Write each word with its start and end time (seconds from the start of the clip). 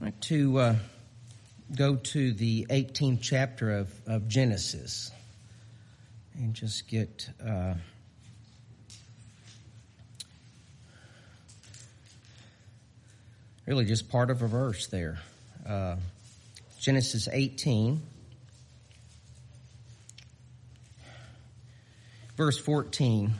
To 0.00 0.58
uh, 0.58 0.76
go 1.76 1.96
to 1.96 2.32
the 2.32 2.66
18th 2.70 3.18
chapter 3.20 3.70
of, 3.70 3.92
of 4.06 4.28
Genesis 4.28 5.10
and 6.34 6.54
just 6.54 6.88
get 6.88 7.28
uh, 7.44 7.74
really 13.66 13.84
just 13.84 14.08
part 14.08 14.30
of 14.30 14.40
a 14.40 14.46
verse 14.46 14.86
there. 14.86 15.18
Uh, 15.66 15.96
Genesis 16.80 17.28
18, 17.30 18.00
verse 22.36 22.58
14. 22.58 23.32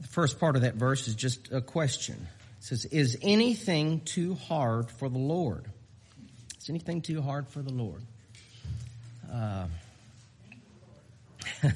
The 0.00 0.08
first 0.08 0.40
part 0.40 0.56
of 0.56 0.62
that 0.62 0.74
verse 0.74 1.06
is 1.06 1.14
just 1.14 1.52
a 1.52 1.60
question. 1.60 2.26
Says, 2.70 2.84
Is 2.84 3.18
anything 3.20 4.02
too 4.02 4.34
hard 4.34 4.92
for 4.92 5.08
the 5.08 5.18
Lord? 5.18 5.64
Is 6.56 6.70
anything 6.70 7.02
too 7.02 7.20
hard 7.20 7.48
for 7.48 7.62
the 7.62 7.72
Lord? 7.72 8.00
Uh, 9.28 9.66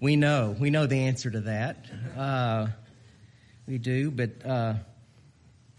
we 0.00 0.16
know. 0.16 0.56
We 0.58 0.70
know 0.70 0.86
the 0.86 1.02
answer 1.02 1.30
to 1.30 1.40
that. 1.42 1.86
Uh, 2.16 2.66
we 3.68 3.78
do, 3.78 4.10
but 4.10 4.44
uh, 4.44 4.74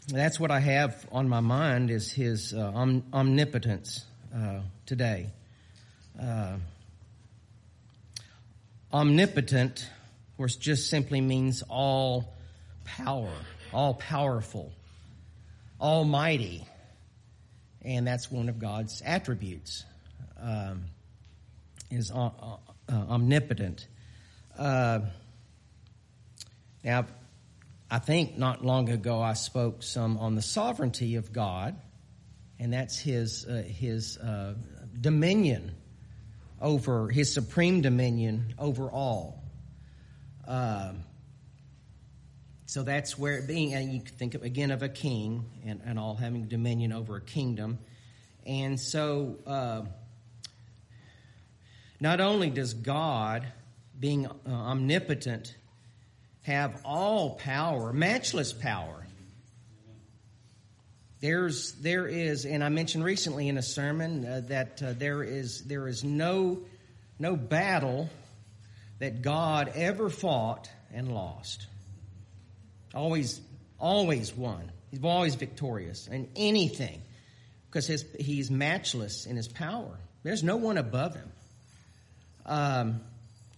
that's 0.08 0.40
what 0.40 0.52
I 0.52 0.62
have 0.62 1.05
on 1.12 1.27
my 1.27 1.41
mind 1.41 1.91
is 1.91 2.13
his 2.13 2.54
uh, 2.54 2.72
om- 2.74 3.04
omnipotence 3.12 4.05
uh, 4.34 4.62
today. 4.85 5.32
Uh, 6.18 6.55
omnipotent, 8.94 9.82
of 9.82 10.38
course, 10.38 10.55
just 10.55 10.90
simply 10.90 11.20
means 11.20 11.62
all 11.68 12.34
power 12.85 13.34
all 13.75 13.93
powerful, 13.93 14.71
almighty, 15.79 16.65
and 17.82 18.07
that's 18.07 18.32
one 18.32 18.49
of 18.49 18.57
God's 18.57 19.01
attributes. 19.05 19.84
Um, 20.41 20.85
is 21.91 22.12
uh, 22.12 22.29
uh, 22.35 22.57
omnipotent. 22.90 23.87
Uh, 24.57 24.99
now, 26.84 27.05
I 27.90 27.99
think 27.99 28.37
not 28.37 28.63
long 28.65 28.90
ago 28.90 29.21
I 29.21 29.34
spoke 29.34 29.84
some 29.84 30.17
on 30.17 30.35
the 30.35 30.41
sovereignty 30.41 31.15
of 31.15 31.32
God, 31.32 31.76
and 32.60 32.73
that's 32.73 32.98
His 32.98 33.45
uh, 33.45 33.63
His 33.65 34.17
uh, 34.17 34.55
dominion 34.99 35.76
over 36.62 37.10
His 37.10 37.34
supreme 37.34 37.82
dominion 37.82 38.54
over 38.57 38.89
all. 38.89 39.43
Um, 40.48 41.04
so 42.66 42.84
that's 42.84 43.18
where 43.18 43.41
being, 43.41 43.74
and 43.74 43.94
you 43.94 44.02
think 44.02 44.34
again 44.35 44.71
of 44.71 44.82
a 44.82 44.90
king 44.90 45.46
and, 45.66 45.82
and 45.85 45.99
all 45.99 46.16
having 46.16 46.48
dominion 46.48 46.91
over 46.91 47.18
a 47.18 47.22
kingdom. 47.22 47.77
And 48.46 48.80
so, 48.80 49.38
uh, 49.46 49.84
not 51.99 52.20
only 52.22 52.49
does 52.49 52.74
God, 52.74 53.46
being 53.99 54.26
uh, 54.26 54.32
omnipotent, 54.46 55.55
have 56.41 56.82
all 56.84 57.32
power, 57.32 57.94
matchless 57.94 58.52
power. 58.52 59.07
There's, 61.22 61.72
there 61.74 62.07
is, 62.07 62.46
and 62.46 62.63
I 62.63 62.70
mentioned 62.70 63.04
recently 63.04 63.48
in 63.48 63.57
a 63.57 63.63
sermon 63.63 64.25
uh, 64.25 64.41
that 64.50 64.84
uh, 64.84 64.94
there 64.94 65.24
is, 65.24 65.63
there 65.63 65.88
is 65.88 66.03
no, 66.03 66.59
no 67.18 67.35
battle 67.35 68.09
that 69.00 69.22
God 69.22 69.72
ever 69.75 70.09
fought 70.09 70.69
and 70.94 71.12
lost. 71.12 71.66
Always, 72.96 73.41
always 73.78 74.34
won. 74.34 74.72
He's 74.90 75.03
always 75.03 75.35
victorious 75.35 76.07
in 76.07 76.29
anything 76.35 77.01
because 77.69 77.88
his, 77.88 78.06
he's 78.19 78.50
matchless 78.50 79.25
in 79.25 79.35
his 79.35 79.47
power. 79.47 80.00
There's 80.23 80.44
no 80.44 80.56
one 80.56 80.78
above 80.78 81.16
him. 81.16 81.31
Um, 82.45 83.01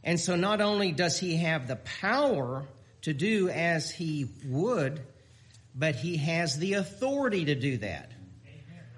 and 0.03 0.19
so 0.19 0.35
not 0.35 0.61
only 0.61 0.91
does 0.91 1.19
he 1.19 1.37
have 1.37 1.67
the 1.67 1.75
power 1.75 2.65
to 3.03 3.13
do 3.13 3.49
as 3.49 3.91
he 3.91 4.27
would, 4.45 5.01
but 5.75 5.95
he 5.95 6.17
has 6.17 6.57
the 6.57 6.73
authority 6.73 7.45
to 7.45 7.55
do 7.55 7.77
that. 7.77 8.11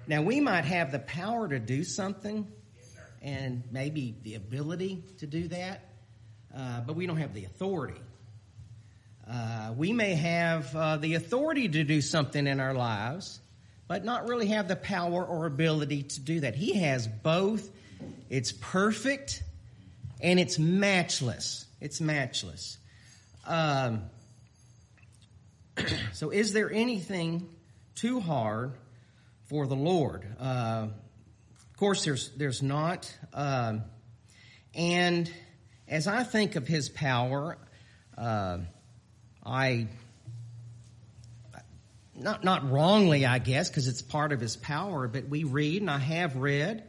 Now, 0.06 0.22
we 0.22 0.40
might 0.40 0.64
have 0.64 0.90
the 0.90 0.98
power 0.98 1.46
to 1.46 1.58
do 1.58 1.84
something 1.84 2.50
and 3.22 3.62
maybe 3.70 4.16
the 4.22 4.34
ability 4.34 5.04
to 5.18 5.26
do 5.26 5.48
that, 5.48 5.82
uh, 6.56 6.80
but 6.80 6.96
we 6.96 7.06
don't 7.06 7.18
have 7.18 7.34
the 7.34 7.44
authority. 7.44 8.00
Uh, 9.30 9.72
we 9.76 9.92
may 9.92 10.14
have 10.14 10.74
uh, 10.74 10.96
the 10.96 11.14
authority 11.14 11.68
to 11.68 11.84
do 11.84 12.00
something 12.00 12.48
in 12.48 12.58
our 12.58 12.74
lives, 12.74 13.38
but 13.86 14.04
not 14.04 14.28
really 14.28 14.48
have 14.48 14.66
the 14.66 14.74
power 14.74 15.24
or 15.24 15.46
ability 15.46 16.02
to 16.02 16.20
do 16.20 16.40
that. 16.40 16.56
He 16.56 16.80
has 16.80 17.06
both. 17.06 17.70
It's 18.28 18.50
perfect 18.50 19.44
and 20.20 20.40
it's 20.40 20.58
matchless. 20.58 21.64
It's 21.80 22.00
matchless. 22.00 22.78
Um, 23.46 24.02
so, 26.12 26.30
is 26.30 26.52
there 26.52 26.70
anything 26.72 27.48
too 27.94 28.18
hard 28.18 28.72
for 29.46 29.68
the 29.68 29.76
Lord? 29.76 30.26
Uh, 30.40 30.88
of 31.70 31.76
course, 31.76 32.04
there's 32.04 32.30
there's 32.30 32.62
not. 32.62 33.16
Um, 33.32 33.82
and 34.74 35.32
as 35.86 36.08
I 36.08 36.24
think 36.24 36.56
of 36.56 36.66
His 36.66 36.88
power. 36.88 37.58
Uh, 38.18 38.58
I, 39.44 39.88
not, 42.14 42.44
not 42.44 42.70
wrongly, 42.70 43.24
I 43.26 43.38
guess, 43.38 43.68
because 43.68 43.88
it's 43.88 44.02
part 44.02 44.32
of 44.32 44.40
his 44.40 44.56
power, 44.56 45.08
but 45.08 45.28
we 45.28 45.44
read, 45.44 45.80
and 45.80 45.90
I 45.90 45.98
have 45.98 46.36
read, 46.36 46.84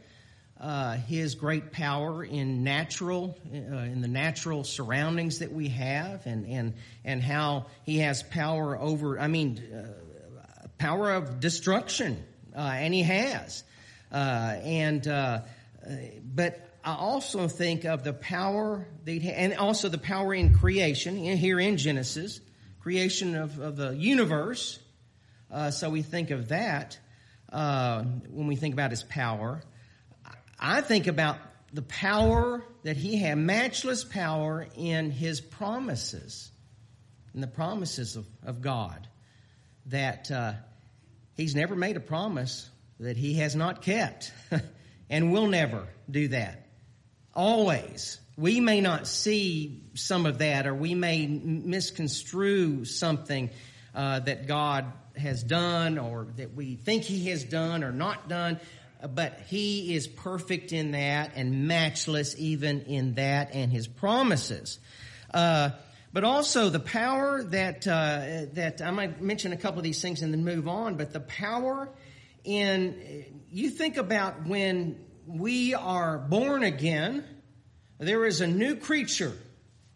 uh, 0.62 0.96
his 0.96 1.34
great 1.34 1.72
power 1.72 2.22
in 2.22 2.62
natural, 2.62 3.36
uh, 3.52 3.56
in 3.56 4.00
the 4.00 4.08
natural 4.08 4.62
surroundings 4.62 5.40
that 5.40 5.52
we 5.52 5.68
have, 5.68 6.24
and 6.24 6.46
and 6.46 6.74
and 7.04 7.20
how 7.20 7.66
he 7.84 7.98
has 7.98 8.22
power 8.22 8.78
over. 8.78 9.18
I 9.18 9.26
mean, 9.26 9.60
uh, 9.74 10.68
power 10.78 11.10
of 11.10 11.40
destruction, 11.40 12.22
uh, 12.54 12.60
and 12.60 12.94
he 12.94 13.02
has. 13.02 13.64
Uh, 14.12 14.54
and 14.62 15.08
uh, 15.08 15.40
but 16.22 16.60
I 16.84 16.94
also 16.96 17.46
think 17.46 17.84
of 17.84 18.02
the 18.02 18.12
power 18.12 18.88
and 19.06 19.54
also 19.54 19.88
the 19.88 19.98
power 19.98 20.34
in 20.34 20.54
creation 20.54 21.16
here 21.16 21.60
in 21.60 21.76
Genesis, 21.76 22.40
creation 22.80 23.36
of, 23.36 23.60
of 23.60 23.76
the 23.76 23.90
universe. 23.90 24.80
Uh, 25.50 25.70
so 25.70 25.90
we 25.90 26.02
think 26.02 26.30
of 26.30 26.48
that 26.48 26.98
uh, 27.52 28.02
when 28.02 28.48
we 28.48 28.56
think 28.56 28.74
about 28.74 28.90
his 28.90 29.04
power. 29.04 29.62
I 30.58 30.80
think 30.80 31.06
about 31.06 31.38
the 31.72 31.82
power 31.82 32.64
that 32.82 32.96
he 32.96 33.16
had, 33.16 33.38
matchless 33.38 34.02
power 34.02 34.66
in 34.76 35.12
his 35.12 35.40
promises, 35.40 36.50
in 37.32 37.40
the 37.40 37.46
promises 37.46 38.16
of, 38.16 38.26
of 38.44 38.60
God. 38.60 39.06
That 39.86 40.30
uh, 40.30 40.54
he's 41.36 41.54
never 41.54 41.76
made 41.76 41.96
a 41.96 42.00
promise 42.00 42.68
that 42.98 43.16
he 43.16 43.34
has 43.34 43.54
not 43.54 43.82
kept 43.82 44.32
and 45.10 45.32
will 45.32 45.46
never 45.46 45.86
do 46.10 46.28
that. 46.28 46.66
Always. 47.34 48.20
We 48.36 48.60
may 48.60 48.80
not 48.80 49.06
see 49.06 49.82
some 49.94 50.26
of 50.26 50.38
that, 50.38 50.66
or 50.66 50.74
we 50.74 50.94
may 50.94 51.26
misconstrue 51.26 52.84
something 52.84 53.50
uh, 53.94 54.20
that 54.20 54.46
God 54.46 54.86
has 55.16 55.42
done, 55.42 55.98
or 55.98 56.28
that 56.36 56.54
we 56.54 56.76
think 56.76 57.04
He 57.04 57.28
has 57.30 57.44
done 57.44 57.84
or 57.84 57.92
not 57.92 58.28
done, 58.28 58.58
but 59.14 59.40
He 59.48 59.94
is 59.94 60.06
perfect 60.06 60.72
in 60.72 60.92
that 60.92 61.32
and 61.34 61.68
matchless 61.68 62.34
even 62.38 62.82
in 62.82 63.14
that 63.14 63.54
and 63.54 63.70
His 63.70 63.86
promises. 63.86 64.78
Uh, 65.32 65.70
but 66.12 66.24
also 66.24 66.68
the 66.68 66.80
power 66.80 67.42
that 67.42 67.86
uh, 67.86 68.46
that 68.52 68.82
I 68.82 68.90
might 68.90 69.22
mention 69.22 69.52
a 69.52 69.56
couple 69.56 69.78
of 69.78 69.84
these 69.84 70.02
things 70.02 70.22
and 70.22 70.32
then 70.32 70.44
move 70.44 70.68
on. 70.68 70.96
But 70.96 71.12
the 71.12 71.20
power 71.20 71.88
in 72.44 73.42
you 73.50 73.70
think 73.70 73.96
about 73.96 74.46
when 74.46 74.98
we 75.26 75.74
are 75.74 76.18
born 76.18 76.62
again, 76.62 77.24
there 77.98 78.26
is 78.26 78.40
a 78.40 78.46
new 78.46 78.76
creature 78.76 79.32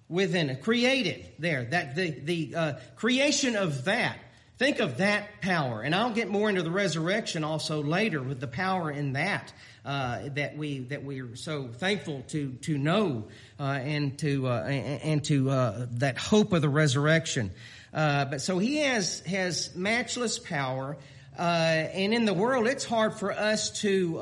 within, 0.08 0.50
it, 0.50 0.62
created 0.62 1.26
there. 1.38 1.64
That 1.64 1.96
the 1.96 2.10
the 2.10 2.54
uh, 2.54 2.72
creation 2.96 3.56
of 3.56 3.84
that. 3.84 4.18
Think 4.58 4.78
of 4.78 4.96
that 4.98 5.42
power, 5.42 5.82
and 5.82 5.94
I'll 5.94 6.14
get 6.14 6.30
more 6.30 6.48
into 6.48 6.62
the 6.62 6.70
resurrection 6.70 7.44
also 7.44 7.82
later 7.82 8.22
with 8.22 8.40
the 8.40 8.46
power 8.46 8.90
in 8.90 9.12
that 9.12 9.52
uh, 9.84 10.30
that 10.34 10.56
we 10.56 10.80
that 10.80 11.04
we 11.04 11.20
are 11.20 11.36
so 11.36 11.68
thankful 11.68 12.22
to 12.28 12.52
to 12.62 12.78
know 12.78 13.24
uh, 13.60 13.62
and 13.64 14.18
to 14.18 14.48
uh, 14.48 14.62
and 14.64 15.22
to 15.24 15.50
uh, 15.50 15.86
that 15.92 16.18
hope 16.18 16.52
of 16.52 16.62
the 16.62 16.68
resurrection. 16.68 17.52
Uh, 17.92 18.24
but 18.24 18.40
so 18.40 18.58
he 18.58 18.78
has 18.78 19.20
has 19.20 19.74
matchless 19.76 20.38
power, 20.38 20.96
and 21.38 22.14
in 22.14 22.24
the 22.24 22.34
world, 22.34 22.66
it's 22.66 22.84
hard 22.84 23.14
for 23.14 23.32
us 23.32 23.80
to 23.80 24.18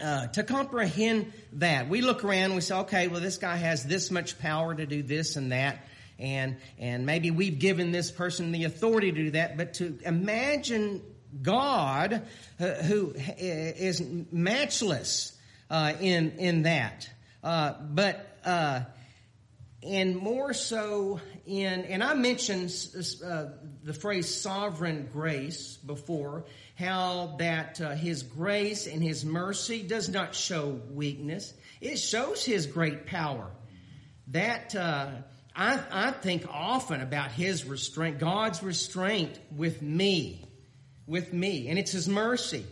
uh, 0.00 0.28
to 0.28 0.42
comprehend 0.42 1.32
that. 1.54 1.88
We 1.88 2.00
look 2.00 2.24
around 2.24 2.54
we 2.54 2.60
say, 2.60 2.76
okay, 2.76 3.08
well, 3.08 3.20
this 3.20 3.38
guy 3.38 3.56
has 3.56 3.84
this 3.84 4.10
much 4.10 4.38
power 4.38 4.74
to 4.74 4.86
do 4.86 5.02
this 5.02 5.36
and 5.36 5.52
that. 5.52 5.84
And, 6.18 6.56
and 6.78 7.06
maybe 7.06 7.30
we've 7.30 7.58
given 7.58 7.92
this 7.92 8.10
person 8.10 8.50
the 8.52 8.64
authority 8.64 9.12
to 9.12 9.24
do 9.24 9.30
that, 9.32 9.56
but 9.56 9.74
to 9.74 9.98
imagine 10.04 11.02
God 11.42 12.22
uh, 12.58 12.74
who 12.74 13.12
is 13.16 14.02
matchless 14.32 15.36
uh, 15.70 15.92
in 16.00 16.32
in 16.38 16.62
that, 16.62 17.08
uh, 17.44 17.74
but 17.80 18.38
uh, 18.44 18.80
and 19.82 20.16
more 20.16 20.52
so 20.52 21.20
in 21.46 21.84
and 21.84 22.02
I 22.02 22.14
mentioned 22.14 22.74
uh, 23.24 23.46
the 23.84 23.92
phrase 23.92 24.40
sovereign 24.40 25.08
grace 25.12 25.76
before, 25.76 26.44
how 26.78 27.36
that 27.38 27.80
uh, 27.80 27.90
His 27.90 28.22
grace 28.22 28.86
and 28.86 29.02
His 29.02 29.24
mercy 29.24 29.82
does 29.82 30.08
not 30.08 30.34
show 30.34 30.80
weakness; 30.90 31.52
it 31.80 31.98
shows 31.98 32.44
His 32.44 32.66
great 32.66 33.06
power. 33.06 33.50
That 34.28 34.74
I, 34.74 35.80
I 35.90 36.10
think 36.12 36.46
often 36.48 37.00
about 37.00 37.32
His 37.32 37.64
restraint, 37.64 38.18
God's 38.18 38.62
restraint 38.62 39.38
with 39.56 39.82
me 39.82 40.48
with 41.08 41.32
me, 41.32 41.68
and 41.68 41.78
it's 41.78 41.90
His 41.90 42.08
mercy. 42.08 42.64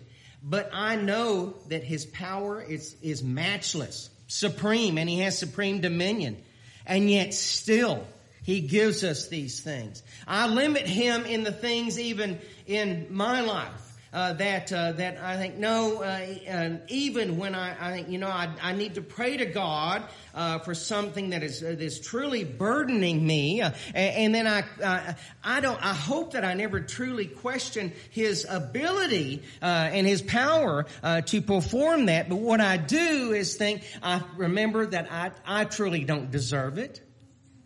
But 0.42 0.70
I 0.72 0.94
know 0.94 1.54
that 1.68 1.82
His 1.82 2.06
power 2.06 2.62
is, 2.62 2.94
is 3.02 3.24
matchless, 3.24 4.10
supreme, 4.28 4.98
and 4.98 5.08
He 5.08 5.20
has 5.20 5.36
supreme 5.36 5.80
dominion. 5.80 6.36
And 6.84 7.10
yet 7.10 7.34
still, 7.34 8.06
He 8.44 8.60
gives 8.60 9.02
us 9.02 9.26
these 9.26 9.60
things. 9.60 10.02
I 10.28 10.46
limit 10.46 10.86
Him 10.86 11.24
in 11.24 11.42
the 11.42 11.50
things 11.50 11.98
even 11.98 12.38
in 12.66 13.08
my 13.10 13.40
life 13.40 13.85
uh, 14.12 14.32
that 14.34 14.72
uh, 14.72 14.92
that 14.92 15.18
I 15.18 15.36
think 15.36 15.56
no, 15.56 16.02
uh, 16.02 16.78
even 16.88 17.38
when 17.38 17.54
I, 17.54 17.88
I 17.88 17.92
think 17.92 18.08
you 18.08 18.18
know 18.18 18.28
I, 18.28 18.48
I 18.62 18.72
need 18.72 18.94
to 18.94 19.02
pray 19.02 19.36
to 19.36 19.46
God 19.46 20.04
uh, 20.34 20.60
for 20.60 20.74
something 20.74 21.30
that 21.30 21.42
is 21.42 21.60
that 21.60 21.80
is 21.80 22.00
truly 22.00 22.44
burdening 22.44 23.26
me, 23.26 23.62
uh, 23.62 23.72
and, 23.94 24.34
and, 24.34 24.34
then 24.34 24.46
I 24.46 25.16
I 25.42 25.60
don't 25.60 25.84
I 25.84 25.92
hope 25.92 26.32
that 26.32 26.44
I 26.44 26.54
never 26.54 26.80
truly 26.80 27.26
question 27.26 27.92
His 28.10 28.46
ability 28.48 29.42
uh, 29.60 29.64
and 29.64 30.06
His 30.06 30.22
power 30.22 30.86
to 31.26 31.42
perform 31.42 32.06
that. 32.06 32.28
But 32.28 32.36
what 32.36 32.60
I 32.60 32.76
do 32.76 33.32
is 33.32 33.56
think 33.56 33.82
I 34.02 34.22
remember 34.36 34.86
that 34.86 35.10
I 35.10 35.32
I 35.44 35.64
truly 35.64 36.04
don't 36.04 36.30
deserve 36.30 36.78
it. 36.78 37.02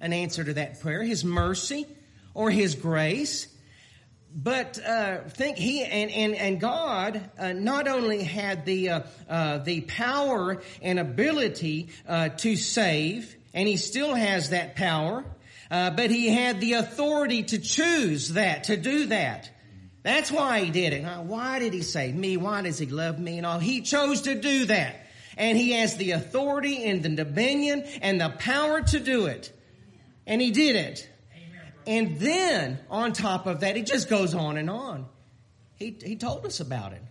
An 0.00 0.14
answer 0.14 0.42
to 0.42 0.54
that 0.54 0.80
prayer, 0.80 1.02
His 1.02 1.24
mercy 1.24 1.86
or 2.32 2.50
His 2.50 2.74
grace 2.74 3.46
but 4.34 4.78
uh, 4.84 5.22
think 5.28 5.56
he 5.56 5.82
and 5.82 6.10
and 6.10 6.34
and 6.34 6.60
God 6.60 7.30
uh, 7.38 7.52
not 7.52 7.88
only 7.88 8.22
had 8.22 8.64
the 8.64 8.90
uh, 8.90 9.00
uh 9.28 9.58
the 9.58 9.80
power 9.82 10.62
and 10.80 10.98
ability 10.98 11.88
uh, 12.06 12.28
to 12.28 12.56
save, 12.56 13.36
and 13.52 13.66
He 13.66 13.76
still 13.76 14.14
has 14.14 14.50
that 14.50 14.76
power, 14.76 15.24
uh, 15.70 15.90
but 15.90 16.10
He 16.10 16.28
had 16.28 16.60
the 16.60 16.74
authority 16.74 17.42
to 17.44 17.58
choose 17.58 18.30
that 18.30 18.64
to 18.64 18.76
do 18.76 19.06
that. 19.06 19.50
That's 20.02 20.30
why 20.30 20.60
He 20.60 20.70
did 20.70 20.92
it. 20.92 21.04
why 21.04 21.58
did 21.58 21.72
He 21.72 21.82
save 21.82 22.14
me? 22.14 22.36
Why 22.36 22.62
does 22.62 22.78
He 22.78 22.86
love 22.86 23.18
me? 23.18 23.38
And 23.38 23.46
all 23.46 23.58
He 23.58 23.80
chose 23.80 24.22
to 24.22 24.40
do 24.40 24.66
that, 24.66 25.06
and 25.36 25.58
He 25.58 25.72
has 25.72 25.96
the 25.96 26.12
authority 26.12 26.84
and 26.84 27.02
the 27.02 27.24
dominion 27.24 27.82
and 28.00 28.20
the 28.20 28.30
power 28.30 28.80
to 28.80 29.00
do 29.00 29.26
it, 29.26 29.52
and 30.24 30.40
He 30.40 30.52
did 30.52 30.76
it. 30.76 31.09
And 31.86 32.18
then 32.18 32.78
on 32.90 33.12
top 33.12 33.46
of 33.46 33.60
that, 33.60 33.76
it 33.76 33.86
just 33.86 34.08
goes 34.08 34.34
on 34.34 34.56
and 34.56 34.68
on. 34.70 35.06
He, 35.76 35.96
he 36.02 36.16
told 36.16 36.44
us 36.46 36.60
about 36.60 36.92
it. 36.92 37.02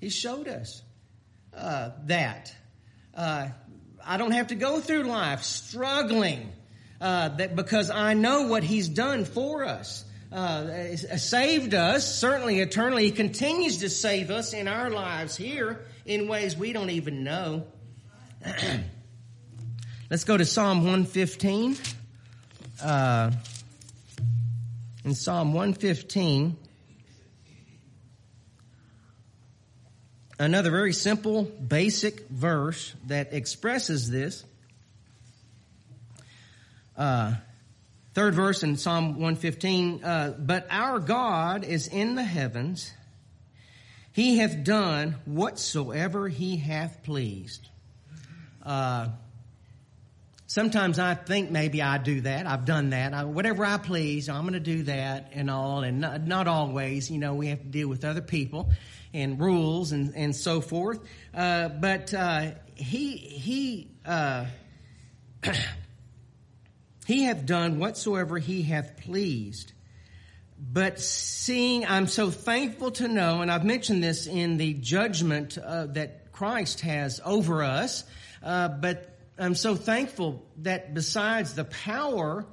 He 0.00 0.10
showed 0.10 0.48
us 0.48 0.82
uh, 1.56 1.90
that. 2.06 2.54
Uh, 3.14 3.48
I 4.04 4.16
don't 4.16 4.32
have 4.32 4.48
to 4.48 4.54
go 4.54 4.80
through 4.80 5.04
life 5.04 5.42
struggling 5.42 6.52
uh, 7.00 7.28
that 7.30 7.56
because 7.56 7.90
I 7.90 8.14
know 8.14 8.48
what 8.48 8.62
He's 8.62 8.88
done 8.88 9.24
for 9.24 9.64
us. 9.64 10.04
Uh, 10.30 10.94
saved 10.96 11.72
us, 11.72 12.18
certainly 12.18 12.60
eternally. 12.60 13.04
He 13.04 13.12
continues 13.12 13.78
to 13.78 13.88
save 13.88 14.30
us 14.30 14.52
in 14.52 14.68
our 14.68 14.90
lives 14.90 15.36
here 15.36 15.86
in 16.04 16.28
ways 16.28 16.56
we 16.56 16.72
don't 16.74 16.90
even 16.90 17.24
know. 17.24 17.66
Let's 20.10 20.24
go 20.24 20.36
to 20.36 20.44
Psalm 20.44 20.78
115. 20.78 21.76
Uh, 22.82 23.30
in 25.08 25.14
Psalm 25.14 25.54
115, 25.54 26.54
another 30.38 30.70
very 30.70 30.92
simple, 30.92 31.44
basic 31.44 32.28
verse 32.28 32.94
that 33.06 33.32
expresses 33.32 34.10
this. 34.10 34.44
Uh, 36.94 37.36
third 38.12 38.34
verse 38.34 38.62
in 38.62 38.76
Psalm 38.76 39.14
115, 39.14 40.04
uh, 40.04 40.34
but 40.38 40.66
our 40.68 40.98
God 40.98 41.64
is 41.64 41.88
in 41.88 42.14
the 42.14 42.22
heavens. 42.22 42.92
He 44.12 44.36
hath 44.36 44.62
done 44.62 45.16
whatsoever 45.24 46.28
he 46.28 46.58
hath 46.58 47.02
pleased. 47.02 47.66
Uh, 48.62 49.08
Sometimes 50.50 50.98
I 50.98 51.12
think 51.12 51.50
maybe 51.50 51.82
I 51.82 51.98
do 51.98 52.22
that. 52.22 52.46
I've 52.46 52.64
done 52.64 52.88
that. 52.90 53.12
I, 53.12 53.24
whatever 53.24 53.66
I 53.66 53.76
please, 53.76 54.30
I'm 54.30 54.44
going 54.44 54.54
to 54.54 54.60
do 54.60 54.84
that 54.84 55.32
and 55.34 55.50
all. 55.50 55.82
And 55.82 56.00
not, 56.00 56.26
not, 56.26 56.48
always, 56.48 57.10
you 57.10 57.18
know, 57.18 57.34
we 57.34 57.48
have 57.48 57.60
to 57.60 57.68
deal 57.68 57.86
with 57.86 58.02
other 58.02 58.22
people 58.22 58.70
and 59.12 59.38
rules 59.38 59.92
and, 59.92 60.14
and 60.16 60.34
so 60.34 60.62
forth. 60.62 61.00
Uh, 61.34 61.68
but 61.68 62.14
uh, 62.14 62.52
he 62.74 63.18
he 63.18 63.90
uh, 64.06 64.46
he 67.06 67.24
hath 67.24 67.44
done 67.44 67.78
whatsoever 67.78 68.38
he 68.38 68.62
hath 68.62 68.96
pleased. 68.96 69.72
But 70.58 70.98
seeing, 70.98 71.84
I'm 71.84 72.06
so 72.06 72.30
thankful 72.30 72.92
to 72.92 73.06
know, 73.06 73.42
and 73.42 73.50
I've 73.50 73.66
mentioned 73.66 74.02
this 74.02 74.26
in 74.26 74.56
the 74.56 74.72
judgment 74.72 75.58
uh, 75.58 75.88
that 75.88 76.32
Christ 76.32 76.80
has 76.80 77.20
over 77.22 77.62
us. 77.62 78.04
Uh, 78.42 78.68
but 78.68 79.17
I'm 79.38 79.54
so 79.54 79.76
thankful 79.76 80.44
that 80.58 80.94
besides 80.94 81.54
the 81.54 81.64
power 81.64 82.44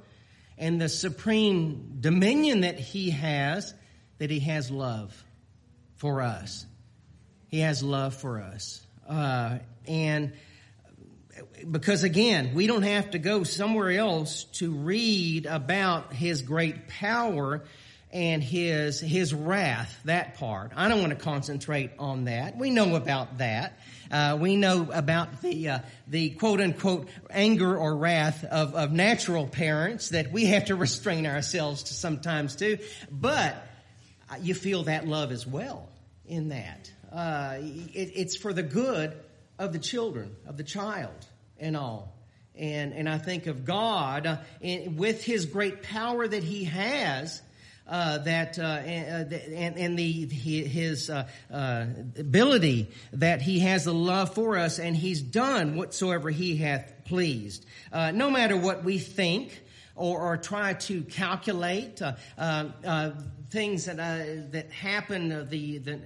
and 0.56 0.80
the 0.80 0.88
supreme 0.88 1.98
dominion 2.00 2.60
that 2.60 2.78
he 2.78 3.10
has, 3.10 3.74
that 4.18 4.30
he 4.30 4.40
has 4.40 4.70
love 4.70 5.24
for 5.96 6.22
us. 6.22 6.64
He 7.48 7.60
has 7.60 7.82
love 7.82 8.14
for 8.14 8.40
us. 8.40 8.84
Uh, 9.08 9.58
and 9.86 10.32
because 11.70 12.04
again, 12.04 12.54
we 12.54 12.66
don't 12.66 12.82
have 12.82 13.10
to 13.10 13.18
go 13.18 13.42
somewhere 13.42 13.90
else 13.90 14.44
to 14.44 14.72
read 14.72 15.46
about 15.46 16.12
his 16.12 16.42
great 16.42 16.88
power 16.88 17.64
and 18.12 18.42
his 18.42 19.00
his 19.00 19.34
wrath 19.34 20.00
that 20.04 20.36
part 20.36 20.72
i 20.76 20.88
don't 20.88 21.00
want 21.00 21.10
to 21.10 21.18
concentrate 21.18 21.90
on 21.98 22.24
that 22.24 22.56
we 22.56 22.70
know 22.70 22.94
about 22.94 23.38
that 23.38 23.78
uh, 24.10 24.38
we 24.40 24.56
know 24.56 24.88
about 24.92 25.42
the 25.42 25.68
uh, 25.68 25.78
the 26.06 26.30
quote 26.30 26.60
unquote 26.60 27.08
anger 27.30 27.76
or 27.76 27.96
wrath 27.96 28.44
of, 28.44 28.74
of 28.74 28.92
natural 28.92 29.46
parents 29.46 30.10
that 30.10 30.32
we 30.32 30.46
have 30.46 30.66
to 30.66 30.76
restrain 30.86 31.26
ourselves 31.26 31.84
to 31.84 31.94
sometimes 31.94 32.56
too. 32.56 32.78
But 33.10 33.56
you 34.40 34.54
feel 34.54 34.84
that 34.84 35.06
love 35.06 35.32
as 35.32 35.46
well 35.46 35.88
in 36.26 36.48
that. 36.50 36.90
Uh, 37.12 37.58
it, 37.60 38.12
it's 38.14 38.36
for 38.36 38.52
the 38.52 38.62
good 38.62 39.16
of 39.58 39.72
the 39.72 39.78
children 39.78 40.36
of 40.46 40.56
the 40.56 40.64
child 40.64 41.26
and 41.58 41.76
all. 41.76 42.14
And 42.54 42.94
and 42.94 43.08
I 43.08 43.18
think 43.18 43.46
of 43.46 43.64
God 43.64 44.26
uh, 44.26 44.38
in, 44.60 44.96
with 44.96 45.22
His 45.22 45.46
great 45.46 45.82
power 45.82 46.26
that 46.26 46.42
He 46.42 46.64
has 46.64 47.42
uh, 47.88 48.18
that 48.18 48.58
uh, 48.58 48.62
and, 48.62 49.76
and, 49.76 49.98
the 49.98 50.26
his 50.26 51.08
uh, 51.08 51.28
uh, 51.52 51.86
ability 52.18 52.88
that 53.12 53.40
he 53.40 53.60
has 53.60 53.84
the 53.84 53.94
love 53.94 54.34
for 54.34 54.56
us, 54.56 54.78
and 54.78 54.96
he's 54.96 55.22
done 55.22 55.76
whatsoever 55.76 56.30
he 56.30 56.56
hath 56.56 56.92
pleased. 57.04 57.64
Uh, 57.92 58.10
no 58.10 58.30
matter 58.30 58.56
what 58.56 58.82
we 58.82 58.98
think 58.98 59.62
or, 59.94 60.20
or 60.20 60.36
try 60.36 60.74
to 60.74 61.02
calculate 61.02 62.02
uh, 62.02 63.10
things 63.50 63.84
that 63.84 63.96
that 64.52 64.70
happen, 64.72 65.48
the, 65.48 65.78
the 65.78 66.00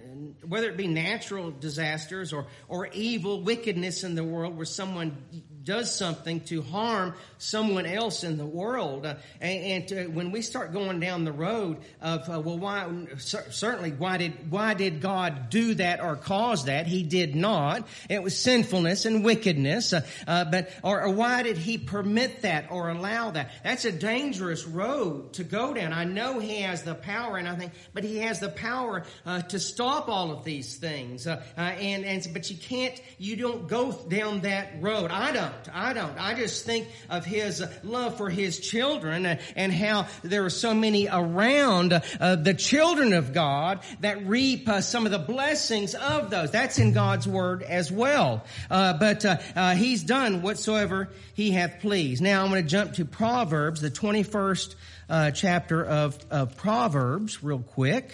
whether 0.46 0.68
it 0.68 0.76
be 0.76 0.86
natural 0.86 1.50
disasters 1.50 2.32
or 2.32 2.46
or 2.68 2.88
evil 2.88 3.40
wickedness 3.40 4.04
in 4.04 4.14
the 4.14 4.24
world, 4.24 4.56
where 4.56 4.66
someone 4.66 5.16
does 5.62 5.94
something 5.94 6.40
to 6.40 6.62
harm 6.62 7.14
someone 7.38 7.86
else 7.86 8.24
in 8.24 8.36
the 8.36 8.46
world. 8.46 9.04
Uh, 9.04 9.14
and, 9.40 9.64
and 9.64 9.88
to, 9.88 10.06
when 10.08 10.30
we 10.30 10.42
start 10.42 10.72
going 10.72 11.00
down 11.00 11.24
the 11.24 11.32
road 11.32 11.78
of, 12.00 12.28
uh, 12.28 12.40
well, 12.40 12.58
why, 12.58 12.88
certainly, 13.18 13.90
why 13.90 14.16
did, 14.16 14.50
why 14.50 14.74
did 14.74 15.00
God 15.00 15.50
do 15.50 15.74
that 15.74 16.00
or 16.00 16.16
cause 16.16 16.64
that? 16.66 16.86
He 16.86 17.02
did 17.02 17.34
not. 17.34 17.86
It 18.08 18.22
was 18.22 18.38
sinfulness 18.38 19.04
and 19.04 19.24
wickedness. 19.24 19.92
Uh, 19.92 20.06
uh 20.26 20.44
but, 20.44 20.70
or, 20.82 21.02
or, 21.02 21.10
why 21.10 21.42
did 21.42 21.56
He 21.56 21.78
permit 21.78 22.42
that 22.42 22.70
or 22.70 22.88
allow 22.88 23.30
that? 23.32 23.50
That's 23.62 23.84
a 23.84 23.92
dangerous 23.92 24.66
road 24.66 25.34
to 25.34 25.44
go 25.44 25.74
down. 25.74 25.92
I 25.92 26.04
know 26.04 26.38
He 26.38 26.62
has 26.62 26.82
the 26.82 26.94
power 26.94 27.36
and 27.36 27.48
I 27.48 27.56
think, 27.56 27.72
but 27.92 28.04
He 28.04 28.18
has 28.18 28.40
the 28.40 28.48
power 28.48 29.04
uh, 29.26 29.42
to 29.42 29.58
stop 29.58 30.08
all 30.08 30.30
of 30.30 30.44
these 30.44 30.76
things. 30.76 31.26
Uh, 31.26 31.42
and, 31.56 32.04
and, 32.04 32.26
but 32.32 32.50
you 32.50 32.56
can't, 32.56 33.00
you 33.18 33.36
don't 33.36 33.68
go 33.68 33.92
down 33.92 34.40
that 34.40 34.80
road. 34.80 35.10
I 35.10 35.32
don't. 35.32 35.49
Don't. 35.50 35.76
I 35.76 35.92
don't. 35.92 36.18
I 36.18 36.34
just 36.34 36.64
think 36.64 36.88
of 37.08 37.24
his 37.24 37.64
love 37.82 38.16
for 38.16 38.30
his 38.30 38.58
children 38.58 39.26
and 39.26 39.72
how 39.72 40.06
there 40.22 40.44
are 40.44 40.50
so 40.50 40.74
many 40.74 41.08
around 41.08 41.92
uh, 41.92 42.36
the 42.36 42.54
children 42.54 43.12
of 43.12 43.32
God 43.32 43.80
that 44.00 44.26
reap 44.26 44.68
uh, 44.68 44.80
some 44.80 45.06
of 45.06 45.12
the 45.12 45.18
blessings 45.18 45.94
of 45.94 46.30
those. 46.30 46.50
That's 46.50 46.78
in 46.78 46.92
God's 46.92 47.26
word 47.26 47.62
as 47.62 47.90
well. 47.90 48.44
Uh, 48.70 48.94
but 48.98 49.24
uh, 49.24 49.38
uh, 49.56 49.74
he's 49.74 50.02
done 50.02 50.42
whatsoever 50.42 51.08
he 51.34 51.50
hath 51.50 51.80
pleased. 51.80 52.22
Now 52.22 52.42
I'm 52.42 52.50
going 52.50 52.62
to 52.62 52.68
jump 52.68 52.94
to 52.94 53.04
Proverbs, 53.04 53.80
the 53.80 53.90
21st 53.90 54.74
uh, 55.08 55.30
chapter 55.32 55.84
of, 55.84 56.18
of 56.30 56.56
Proverbs, 56.56 57.42
real 57.42 57.60
quick. 57.60 58.12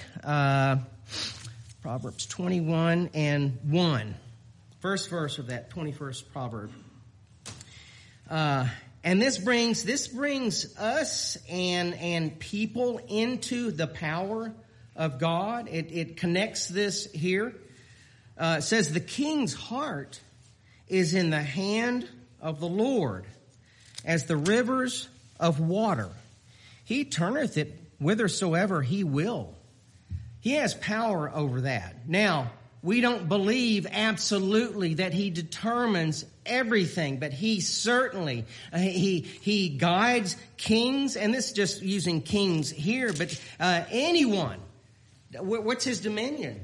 Proverbs 1.82 2.26
21 2.26 3.10
and 3.14 3.58
1. 3.62 4.14
First 4.80 5.08
verse 5.08 5.38
of 5.38 5.48
that 5.48 5.70
21st 5.70 6.24
proverb. 6.32 6.70
Uh, 8.28 8.66
and 9.04 9.23
this 9.23 9.38
brings 9.38 9.85
this 9.85 10.09
brings 10.09 10.76
us 10.76 11.38
and 11.49 11.95
and 11.95 12.38
people 12.38 13.00
into 13.09 13.71
the 13.71 13.87
power 13.87 14.52
of 14.97 15.21
God. 15.21 15.68
It, 15.68 15.92
it 15.92 16.16
connects 16.16 16.66
this 16.66 17.11
here. 17.12 17.54
Uh, 18.37 18.56
it 18.59 18.62
says 18.62 18.92
the 18.92 19.00
king's 19.00 19.54
heart 19.54 20.21
is 20.88 21.14
in 21.14 21.30
the 21.30 21.42
hand 21.42 22.09
of 22.40 22.61
the 22.61 22.68
Lord, 22.68 23.26
as 24.04 24.26
the 24.26 24.37
rivers 24.37 25.09
of 25.38 25.61
water. 25.61 26.11
He 26.85 27.04
turneth 27.04 27.56
it 27.56 27.80
whithersoever 27.99 28.83
he 28.83 29.04
will. 29.04 29.54
He 30.40 30.52
has 30.52 30.75
power 30.75 31.30
over 31.33 31.62
that. 31.62 32.09
Now, 32.09 32.50
we 32.86 33.00
don't 33.00 33.28
believe 33.28 33.84
absolutely 33.90 34.94
that 34.94 35.12
he 35.12 35.30
determines 35.30 36.24
everything, 36.46 37.18
but 37.18 37.32
he 37.32 37.58
certainly, 37.58 38.44
uh, 38.72 38.78
he, 38.78 39.22
he 39.22 39.70
guides 39.70 40.36
kings, 40.56 41.16
and 41.16 41.34
this 41.34 41.48
is 41.48 41.52
just 41.52 41.82
using 41.82 42.22
kings 42.22 42.70
here, 42.70 43.12
but 43.12 43.38
uh, 43.58 43.82
anyone. 43.90 44.60
What's 45.40 45.84
his 45.84 45.98
dominion? 45.98 46.60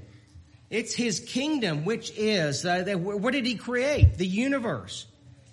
It's 0.70 0.94
his 0.94 1.18
kingdom, 1.18 1.84
which 1.84 2.12
is, 2.16 2.64
uh, 2.64 2.84
what 2.94 3.32
did 3.32 3.44
he 3.44 3.56
create? 3.56 4.16
The 4.16 4.26
universe. 4.26 5.06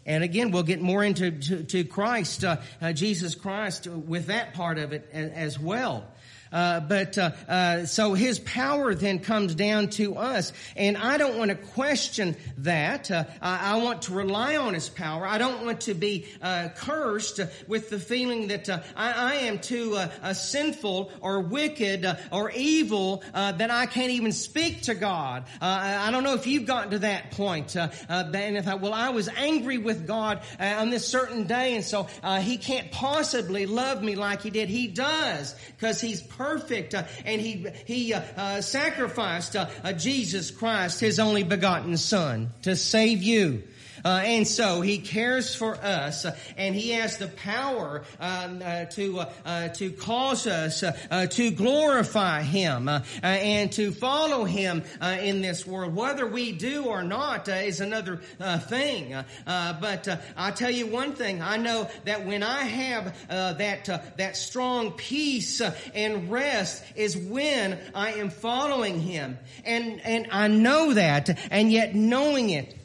And 0.05 0.23
again, 0.23 0.51
we'll 0.51 0.61
get 0.61 0.81
more 0.81 1.03
into 1.03 1.31
to, 1.31 1.63
to 1.63 1.83
Christ, 1.83 2.43
uh, 2.43 2.57
uh, 2.79 2.93
Jesus 2.93 3.33
Christ, 3.33 3.88
with 3.88 4.27
that 4.27 4.53
part 4.53 4.77
of 4.77 4.93
it 4.93 5.09
as, 5.13 5.31
as 5.31 5.59
well. 5.59 6.05
Uh, 6.51 6.79
but 6.79 7.18
uh, 7.18 7.32
uh, 7.48 7.86
so 7.86 8.13
his 8.13 8.39
power 8.39 8.96
then 8.96 9.20
comes 9.20 9.56
down 9.56 9.89
to 9.89 10.15
us, 10.15 10.51
and 10.75 10.98
I 10.98 11.18
don't 11.18 11.38
want 11.38 11.50
to 11.51 11.56
question 11.56 12.36
that. 12.60 13.12
Uh, 13.12 13.25
I, 13.41 13.74
I, 13.74 13.84
want 13.84 14.03
to 14.03 14.13
rely 14.13 14.58
on 14.58 14.74
his 14.74 14.89
power. 14.89 15.25
I 15.25 15.38
don't 15.38 15.65
want 15.65 15.82
to 15.82 15.94
be 15.94 16.25
uh, 16.41 16.70
cursed 16.75 17.39
with 17.68 17.89
the 17.89 18.00
feeling 18.00 18.48
that 18.48 18.68
I, 18.70 18.82
I, 18.96 19.34
am 19.36 19.60
too 19.60 19.98
sinful 20.34 21.12
or 21.22 21.41
wicked 21.41 22.06
or 22.32 22.51
evil 22.51 23.24
that 23.34 23.72
I 23.72 23.86
can't 23.86 24.12
even 24.12 24.32
speak 24.32 24.84
to 24.84 24.96
God. 24.96 25.46
I 25.62 26.10
don't 26.12 26.24
know 26.24 26.34
if 26.34 26.48
you've 26.48 26.65
gotten 26.65 26.91
to 26.91 27.00
that 27.00 27.32
point. 27.32 27.75
and 27.75 28.58
if 28.58 28.68
I, 28.68 28.75
well, 28.75 28.94
I 28.94 29.10
was 29.10 29.29
angry 29.29 29.77
with 29.77 30.08
God 30.08 30.41
on 30.60 30.89
this 30.89 31.08
certain 31.08 31.46
day, 31.46 31.75
and 31.75 31.84
so 31.84 32.03
he 32.41 32.58
can't 32.58 32.91
possibly 32.91 33.65
love 33.65 34.03
me 34.03 34.15
like 34.15 34.41
he 34.41 34.50
did. 34.50 34.70
He 34.70 34.88
does 34.88 35.56
because 35.77 36.01
he's 36.01 36.22
perfect, 36.39 36.96
uh, 36.96 37.03
and 37.25 37.41
he 37.41 37.65
he 37.86 38.13
uh, 38.13 38.22
uh, 38.38 38.62
sacrificed 38.62 39.58
Jesus 39.98 40.51
Christ, 40.51 41.01
his 41.01 41.19
only 41.19 41.43
begotten 41.43 41.98
Son, 41.98 42.51
to 42.62 42.77
save 42.77 43.22
you. 43.22 43.63
Uh, 44.03 44.22
and 44.24 44.48
so 44.48 44.82
he 44.82 44.98
cares 44.98 45.56
for 45.56 45.75
us, 45.75 46.25
uh, 46.25 46.36
and 46.58 46.75
he 46.75 46.91
has 46.91 47.18
the 47.18 47.27
power 47.27 48.03
um, 48.20 48.62
uh, 48.63 48.86
to 48.86 49.20
uh, 49.20 49.32
uh, 49.46 49.68
to 49.70 49.91
cause 49.91 50.48
us 50.48 50.84
to 51.29 51.51
glorify 51.51 52.41
him 52.41 52.89
and 53.22 53.72
to 53.72 53.91
follow 53.91 54.46
him 54.46 54.84
in 55.01 55.41
this 55.41 55.65
world. 55.65 55.96
Whether 55.96 56.25
we 56.25 56.51
do 56.51 56.86
or 56.86 57.03
not 57.03 57.48
is 57.48 57.79
another 57.82 58.18
thing. 58.62 59.15
but 59.46 60.22
I'll 60.38 60.53
tell 60.53 60.72
you 60.72 60.88
one 60.88 61.13
thing: 61.13 61.41
I 61.41 61.58
know 61.58 61.89
that 62.06 62.25
when 62.25 62.44
I 62.44 62.63
have 62.63 63.27
that 63.29 64.15
that 64.18 64.38
strong 64.38 64.91
peace 64.94 65.62
and 65.94 66.32
rest 66.32 66.84
is 66.96 67.18
when 67.18 67.77
I 67.94 68.13
am 68.13 68.29
following 68.29 69.00
him, 69.00 69.38
and 69.65 70.01
and 70.01 70.27
I 70.32 70.48
know 70.48 70.94
that, 70.94 71.38
and 71.51 71.72
yet 71.72 71.96
knowing 71.96 72.50
it 72.50 72.78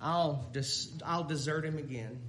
I'll, 0.00 0.48
des- 0.52 0.88
I'll 1.04 1.24
desert 1.24 1.64
him 1.64 1.78
again. 1.78 2.20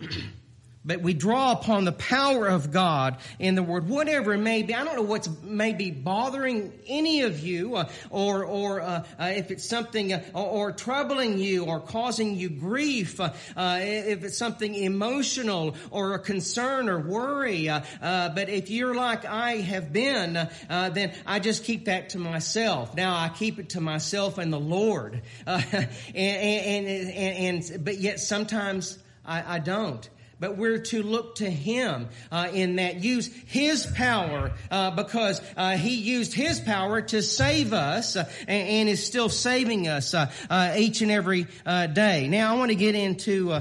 but 0.84 1.00
we 1.00 1.14
draw 1.14 1.52
upon 1.52 1.84
the 1.84 1.92
power 1.92 2.48
of 2.48 2.72
God 2.72 3.18
in 3.38 3.54
the 3.54 3.62
Word, 3.62 3.88
whatever 3.88 4.34
it 4.34 4.38
may 4.38 4.62
be. 4.62 4.74
I 4.74 4.84
don't 4.84 4.96
know 4.96 5.02
what's 5.02 5.28
maybe 5.42 5.90
bothering 5.90 6.72
any 6.86 7.22
of 7.22 7.40
you, 7.40 7.76
uh, 7.76 7.88
or 8.10 8.44
or 8.44 8.80
uh, 8.80 9.04
uh, 9.18 9.24
if 9.36 9.50
it's 9.50 9.64
something 9.64 10.12
uh, 10.12 10.22
or, 10.34 10.68
or, 10.68 10.72
troubling 10.72 11.38
you, 11.38 11.64
or 11.66 11.80
causing 11.80 12.36
you 12.36 12.50
grief. 12.50 13.20
Uh, 13.20 13.32
uh, 13.56 13.78
if 13.80 14.24
it's 14.24 14.38
something 14.38 14.74
emotional, 14.74 15.76
or 15.90 16.14
a 16.14 16.18
concern, 16.18 16.88
or 16.88 16.98
worry. 16.98 17.70
but 18.00 18.48
if 18.48 18.70
you're 18.70 18.94
like 18.94 19.24
I 19.24 19.56
have 19.58 19.92
been, 19.92 20.48
then 20.68 21.14
I 21.26 21.38
just 21.38 21.64
keep 21.64 21.84
that 21.84 22.10
to 22.10 22.18
myself. 22.18 22.96
Now 22.96 23.16
I 23.16 23.28
keep 23.28 23.58
it 23.58 23.70
to 23.70 23.80
myself 23.80 24.38
and 24.38 24.52
the 24.52 24.60
Lord, 24.60 25.22
and, 25.46 25.88
and, 26.14 26.86
and, 26.86 27.62
and, 27.72 27.84
but 27.84 27.98
yet 27.98 28.18
sometimes 28.18 28.98
I, 29.24 29.56
I 29.56 29.58
don't 29.60 30.08
but 30.42 30.56
we're 30.56 30.78
to 30.78 31.04
look 31.04 31.36
to 31.36 31.48
Him 31.48 32.08
uh, 32.32 32.48
in 32.52 32.76
that. 32.76 32.96
Use 32.96 33.28
His 33.46 33.86
power 33.86 34.50
uh, 34.72 34.90
because 34.90 35.40
uh, 35.56 35.76
He 35.76 35.94
used 35.94 36.34
His 36.34 36.58
power 36.58 37.00
to 37.00 37.22
save 37.22 37.72
us 37.72 38.16
uh, 38.16 38.28
and, 38.48 38.68
and, 38.68 38.88
is 38.88 39.06
still 39.06 39.28
saving 39.28 39.86
us 39.86 40.14
uh, 40.14 40.32
uh, 40.50 40.74
each 40.76 41.00
and 41.00 41.12
every 41.12 41.46
day. 41.64 42.26
Now, 42.28 42.54
I 42.54 42.58
want 42.58 42.70
to 42.70 42.74
get 42.74 42.96
into 42.96 43.60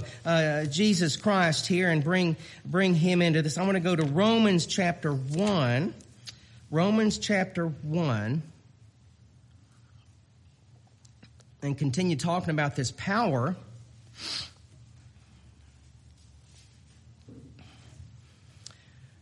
Jesus 0.72 1.18
Christ 1.18 1.68
here 1.68 1.90
and 1.90 2.04
bring 2.04 2.36
bring 2.66 2.96
Him 2.96 3.22
into 3.22 3.44
this. 3.44 3.60
I 3.60 3.64
want 3.64 3.76
to 3.76 3.80
go 3.80 3.96
to 3.96 4.04
Romans 4.04 4.66
chapter 4.66 5.14
one. 5.14 5.94
Romans 6.72 7.20
chapter 7.20 7.68
one. 7.68 8.42
And 11.62 11.78
continue 11.78 12.16
talking 12.16 12.50
about 12.50 12.76
this 12.76 12.92
power. 12.92 13.56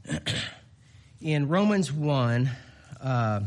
in 1.21 1.47
Romans 1.47 1.91
1, 1.91 2.49
uh, 3.01 3.41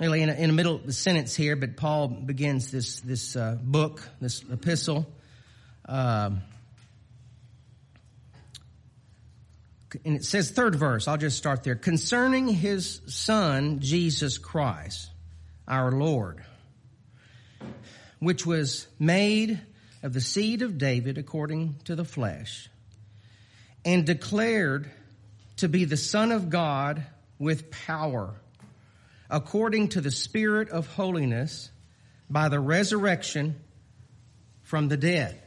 really 0.00 0.22
in, 0.22 0.28
a, 0.28 0.32
in 0.32 0.48
the 0.48 0.54
middle 0.54 0.76
of 0.76 0.86
the 0.86 0.92
sentence 0.92 1.34
here, 1.34 1.56
but 1.56 1.76
Paul 1.76 2.08
begins 2.08 2.70
this, 2.70 3.00
this 3.00 3.36
uh, 3.36 3.58
book, 3.62 4.02
this 4.20 4.42
epistle. 4.50 5.06
Um, 5.86 6.42
and 10.04 10.16
it 10.16 10.24
says, 10.24 10.50
third 10.50 10.74
verse, 10.74 11.06
I'll 11.06 11.18
just 11.18 11.36
start 11.36 11.64
there. 11.64 11.74
Concerning 11.74 12.48
his 12.48 13.02
son, 13.06 13.80
Jesus 13.80 14.38
Christ, 14.38 15.10
our 15.68 15.92
Lord, 15.92 16.42
which 18.20 18.46
was 18.46 18.86
made 18.98 19.60
of 20.02 20.12
the 20.12 20.20
seed 20.20 20.62
of 20.62 20.78
David 20.78 21.18
according 21.18 21.76
to 21.84 21.94
the 21.94 22.04
flesh, 22.04 22.68
and 23.84 24.04
declared 24.04 24.90
to 25.58 25.68
be 25.68 25.84
the 25.84 25.96
Son 25.96 26.32
of 26.32 26.50
God 26.50 27.04
with 27.38 27.70
power, 27.70 28.34
according 29.30 29.88
to 29.90 30.00
the 30.00 30.10
Spirit 30.10 30.70
of 30.70 30.86
holiness, 30.88 31.70
by 32.28 32.48
the 32.48 32.60
resurrection 32.60 33.56
from 34.62 34.88
the 34.88 34.96
dead. 34.96 35.38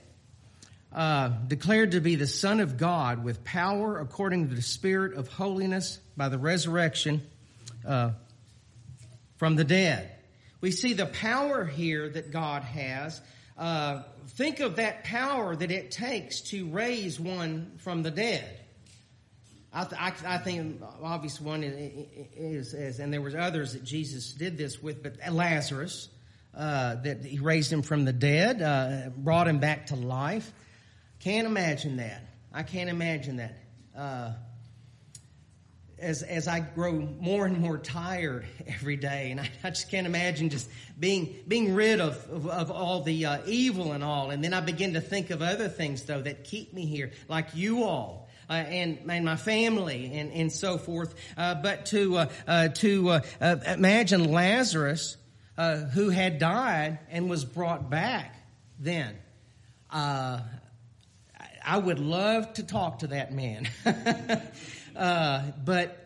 Uh, 0.94 1.28
declared 1.28 1.92
to 1.92 2.00
be 2.00 2.16
the 2.16 2.28
Son 2.28 2.62
of 2.62 2.78
God 2.78 3.24
with 3.24 3.44
power 3.44 4.00
according 4.00 4.48
to 4.48 4.56
the 4.56 4.62
Spirit 4.62 5.16
of 5.16 5.28
holiness 5.28 6.00
by 6.16 6.30
the 6.30 6.38
resurrection 6.38 7.22
uh, 7.86 8.12
from 9.36 9.56
the 9.56 9.66
dead. 9.66 10.10
We 10.62 10.72
see 10.72 10.94
the 10.94 11.06
power 11.06 11.66
here 11.66 12.08
that 12.08 12.32
God 12.32 12.64
has 12.64 13.20
uh, 13.58 14.04
think 14.30 14.60
of 14.60 14.78
that 14.78 15.04
power 15.04 15.56
that 15.56 15.72
it 15.72 15.92
takes 15.92 16.42
to 16.42 16.68
raise 16.68 17.20
one 17.20 17.72
from 17.78 18.04
the 18.04 18.12
dead. 18.12 18.60
I, 19.72 19.84
th- 19.84 20.02
I, 20.02 20.36
I 20.36 20.38
think 20.38 20.82
obvious 21.04 21.42
one 21.42 21.64
is, 21.64 22.74
is, 22.74 23.00
and 23.00 23.12
there 23.12 23.22
was 23.22 23.36
others 23.36 23.74
that 23.74 23.84
Jesus 23.84 24.34
did 24.34 24.58
this 24.58 24.82
with, 24.82 25.04
but 25.04 25.18
Lazarus, 25.34 26.10
uh, 26.56 26.96
that 26.96 27.26
he 27.26 27.40
raised 27.40 27.72
him 27.72 27.82
from 27.82 28.06
the 28.06 28.14
dead, 28.14 28.62
uh, 28.62 29.10
brought 29.18 29.48
him 29.48 29.60
back 29.60 29.88
to 29.88 29.96
life. 29.96 30.52
Can't 31.20 31.46
imagine 31.46 31.98
that. 31.98 32.22
I 32.54 32.64
can't 32.64 32.90
imagine 32.90 33.38
that. 33.38 33.58
As 35.98 36.24
as 36.24 36.48
I 36.48 36.60
grow 36.60 36.92
more 36.92 37.46
and 37.46 37.60
more 37.60 37.78
tired 37.78 38.46
every 38.68 38.98
day, 38.98 39.32
and 39.32 39.40
I, 39.40 39.50
I 39.64 39.70
just 39.70 39.90
can't 39.90 40.06
imagine 40.06 40.50
just 40.50 40.70
being 41.00 41.36
being 41.48 41.74
rid 41.74 42.02
of 42.02 42.30
of, 42.30 42.48
of 42.48 42.72
all 42.72 43.02
the 43.02 43.25
uh, 43.25 43.38
evil 43.46 43.94
and 43.94 44.04
all. 44.04 44.30
And 44.30 44.44
then 44.44 44.54
I 44.54 44.60
begin 44.60 44.94
to 44.96 45.02
think 45.02 45.30
of 45.30 45.42
other 45.42 45.70
things 45.70 46.04
though 46.04 46.22
that 46.22 46.44
keep 46.44 46.74
me 46.74 46.86
here, 46.86 47.12
like 47.30 47.56
you 47.56 47.84
all. 47.84 48.25
Uh, 48.48 48.54
and, 48.54 49.00
and 49.10 49.25
my 49.25 49.36
family 49.38 50.12
and, 50.14 50.32
and 50.32 50.52
so 50.52 50.78
forth. 50.78 51.16
Uh, 51.36 51.56
but 51.56 51.88
to 51.88 52.18
uh, 52.18 52.30
uh, 52.48 52.68
to 52.68 53.10
uh, 53.10 53.22
imagine 53.66 54.32
Lazarus, 54.32 55.18
who 55.94 56.10
had 56.10 56.38
died 56.38 57.00
and 57.10 57.28
was 57.28 57.44
brought 57.44 57.90
back, 57.90 58.36
then 58.80 59.18
I 61.66 61.78
would 61.78 62.00
love 62.00 62.54
to 62.54 62.64
talk 62.64 63.00
to 63.00 63.08
that 63.08 63.34
man. 63.34 63.68
Uh, 64.96 65.42
but 65.64 66.02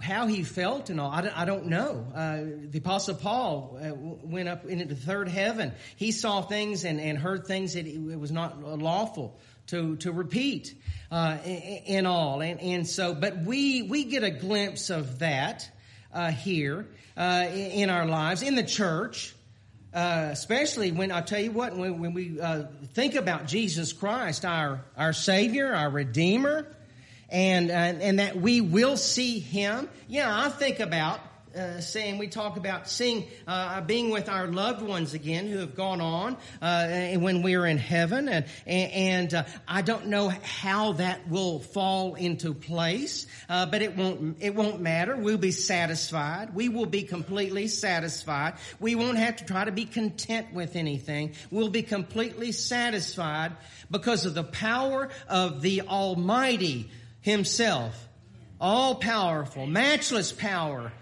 how 0.00 0.26
he 0.26 0.42
felt 0.42 0.88
and 0.88 0.98
all, 0.98 1.10
I 1.10 1.20
don't, 1.20 1.38
I 1.38 1.44
don't 1.44 1.66
know. 1.66 2.06
Uh, 2.14 2.40
the 2.70 2.78
Apostle 2.78 3.14
Paul 3.14 3.78
uh, 3.82 3.92
went 3.94 4.48
up 4.48 4.64
into 4.64 4.86
the 4.86 4.94
third 4.94 5.28
heaven. 5.28 5.72
He 5.96 6.10
saw 6.10 6.40
things 6.40 6.84
and, 6.84 7.00
and 7.00 7.18
heard 7.18 7.46
things 7.46 7.74
that 7.74 7.86
it 7.86 8.18
was 8.18 8.32
not 8.32 8.62
lawful 8.62 9.38
to, 9.66 9.96
to 9.96 10.10
repeat 10.10 10.74
uh, 11.10 11.36
in, 11.44 12.06
all. 12.06 12.40
And, 12.40 12.60
and 12.60 12.86
so, 12.88 13.14
but 13.14 13.38
we, 13.38 13.82
we 13.82 14.04
get 14.04 14.24
a 14.24 14.30
glimpse 14.30 14.88
of 14.88 15.18
that 15.18 15.70
uh, 16.14 16.30
here 16.30 16.86
uh, 17.16 17.46
in 17.52 17.90
our 17.90 18.06
lives, 18.06 18.42
in 18.42 18.54
the 18.54 18.64
church. 18.64 19.34
especially 19.92 20.92
when 20.92 21.12
I 21.12 21.20
tell 21.20 21.40
you 21.40 21.52
what, 21.52 21.76
when, 21.76 22.00
when 22.00 22.14
we 22.14 22.40
think 22.94 23.16
about 23.16 23.46
Jesus 23.46 23.92
Christ, 23.92 24.44
our 24.44 24.80
our 24.96 25.12
Savior, 25.12 25.74
our 25.74 25.90
Redeemer, 25.90 26.66
and, 27.30 27.70
uh, 27.70 27.74
and 27.74 28.18
that 28.18 28.36
we 28.36 28.60
will 28.60 28.96
see 28.96 29.38
him. 29.38 29.88
Yeah, 30.08 30.28
I 30.30 30.48
think 30.48 30.80
about 30.80 31.20
uh, 31.56 31.80
saying 31.80 32.18
we 32.18 32.28
talk 32.28 32.56
about 32.56 32.88
seeing 32.88 33.26
uh, 33.46 33.80
being 33.80 34.10
with 34.10 34.28
our 34.28 34.46
loved 34.46 34.82
ones 34.82 35.14
again 35.14 35.48
who 35.48 35.58
have 35.58 35.74
gone 35.74 36.00
on 36.00 36.36
uh, 36.62 37.14
when 37.18 37.42
we're 37.42 37.66
in 37.66 37.78
heaven. 37.78 38.28
And 38.28 38.44
and 38.66 39.34
uh, 39.34 39.44
I 39.66 39.82
don't 39.82 40.06
know 40.06 40.28
how 40.28 40.92
that 40.92 41.28
will 41.28 41.58
fall 41.58 42.14
into 42.14 42.54
place 42.54 43.26
uh, 43.48 43.66
but 43.66 43.82
it 43.82 43.96
won't 43.96 44.36
it 44.40 44.54
won't 44.54 44.80
matter. 44.80 45.16
We'll 45.16 45.38
be 45.38 45.50
satisfied. 45.50 46.54
We 46.54 46.68
will 46.68 46.86
be 46.86 47.02
completely 47.02 47.66
satisfied. 47.66 48.54
We 48.78 48.94
won't 48.94 49.18
have 49.18 49.36
to 49.36 49.44
try 49.44 49.64
to 49.64 49.72
be 49.72 49.86
content 49.86 50.54
with 50.54 50.76
anything. 50.76 51.34
We'll 51.50 51.68
be 51.68 51.82
completely 51.82 52.52
satisfied 52.52 53.56
because 53.90 54.24
of 54.24 54.34
the 54.34 54.44
power 54.44 55.08
of 55.28 55.62
the 55.62 55.82
almighty 55.82 56.90
himself. 57.20 58.08
All 58.60 58.96
powerful, 58.96 59.66
matchless 59.66 60.32
power. 60.32 60.92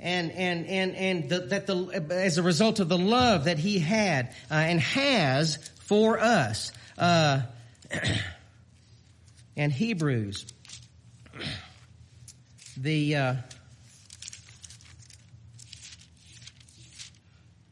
And, 0.00 0.30
and, 0.30 0.66
and, 0.66 0.94
and 0.94 1.28
the, 1.28 1.40
that 1.40 1.66
the, 1.66 2.06
as 2.10 2.38
a 2.38 2.42
result 2.42 2.78
of 2.78 2.88
the 2.88 2.98
love 2.98 3.44
that 3.44 3.58
he 3.58 3.78
had 3.78 4.28
uh, 4.50 4.54
and 4.54 4.80
has 4.80 5.56
for 5.80 6.20
us. 6.20 6.70
Uh, 6.96 7.42
and 9.56 9.72
Hebrews, 9.72 10.46
the, 12.76 13.16
uh, 13.16 13.34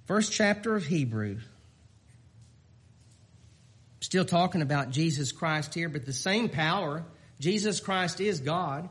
first 0.07 0.33
chapter 0.33 0.75
of 0.75 0.85
Hebrews, 0.85 1.43
still 4.01 4.25
talking 4.25 4.63
about 4.63 4.91
Jesus 4.91 5.33
Christ 5.33 5.75
here, 5.75 5.89
but 5.89 6.07
the 6.07 6.13
same 6.13 6.49
power 6.49 7.05
Jesus 7.39 7.81
Christ 7.81 8.21
is 8.21 8.41
God. 8.41 8.89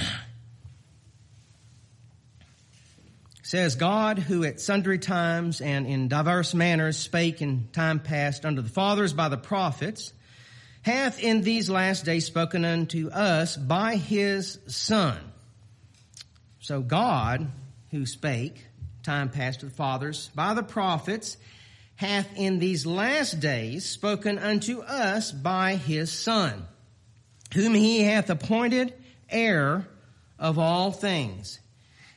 says 3.43 3.75
God 3.75 4.17
who 4.19 4.43
at 4.43 4.59
sundry 4.59 4.97
times 4.97 5.61
and 5.61 5.85
in 5.85 6.07
diverse 6.07 6.53
manners 6.53 6.97
spake 6.97 7.41
in 7.41 7.67
time 7.71 7.99
past 7.99 8.45
unto 8.45 8.61
the 8.61 8.69
fathers 8.69 9.13
by 9.13 9.29
the 9.29 9.37
prophets 9.37 10.13
hath 10.81 11.19
in 11.19 11.41
these 11.41 11.69
last 11.69 12.05
days 12.05 12.25
spoken 12.25 12.63
unto 12.63 13.09
us 13.09 13.57
by 13.57 13.95
his 13.95 14.59
son. 14.67 15.17
So 16.59 16.81
God 16.81 17.51
who 17.91 18.05
spake 18.05 18.65
time 19.03 19.29
past 19.29 19.61
to 19.61 19.67
the 19.67 19.71
fathers 19.71 20.29
by 20.35 20.53
the 20.53 20.63
prophets 20.63 21.37
hath 21.95 22.27
in 22.35 22.59
these 22.59 22.85
last 22.85 23.39
days 23.39 23.85
spoken 23.85 24.37
unto 24.37 24.81
us 24.81 25.31
by 25.31 25.75
his 25.75 26.11
Son, 26.11 26.65
whom 27.53 27.73
he 27.73 28.03
hath 28.03 28.29
appointed 28.29 28.93
heir 29.29 29.87
of 30.37 30.59
all 30.59 30.91
things, 30.91 31.59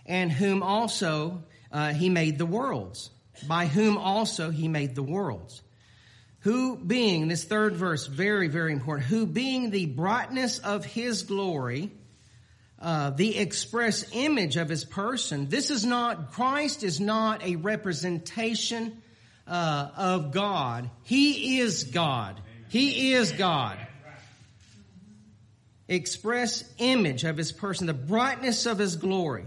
and 0.04 0.32
whom 0.32 0.62
also 0.62 1.42
uh, 1.70 1.92
he 1.92 2.08
made 2.08 2.38
the 2.38 2.46
worlds, 2.46 3.10
by 3.46 3.66
whom 3.66 3.96
also 3.96 4.50
he 4.50 4.66
made 4.68 4.94
the 4.94 5.02
worlds. 5.02 5.62
Who 6.40 6.76
being, 6.76 7.28
this 7.28 7.44
third 7.44 7.76
verse, 7.76 8.06
very, 8.06 8.48
very 8.48 8.72
important, 8.72 9.08
who 9.08 9.26
being 9.26 9.70
the 9.70 9.86
brightness 9.86 10.58
of 10.58 10.84
his 10.84 11.22
glory, 11.24 11.92
uh, 12.80 13.10
the 13.10 13.36
express 13.36 14.04
image 14.12 14.56
of 14.56 14.68
his 14.68 14.84
person, 14.84 15.48
this 15.48 15.70
is 15.70 15.84
not, 15.84 16.32
Christ 16.32 16.84
is 16.84 17.00
not 17.00 17.44
a 17.44 17.56
representation 17.56 19.02
uh, 19.48 19.90
of 19.96 20.32
God. 20.32 20.90
He 21.04 21.58
is 21.58 21.84
God. 21.84 22.40
He 22.68 23.12
is 23.14 23.32
God. 23.32 23.78
Express 25.88 26.64
image 26.76 27.24
of 27.24 27.36
his 27.36 27.50
person, 27.50 27.86
the 27.86 27.94
brightness 27.94 28.66
of 28.66 28.78
his 28.78 28.96
glory. 28.96 29.46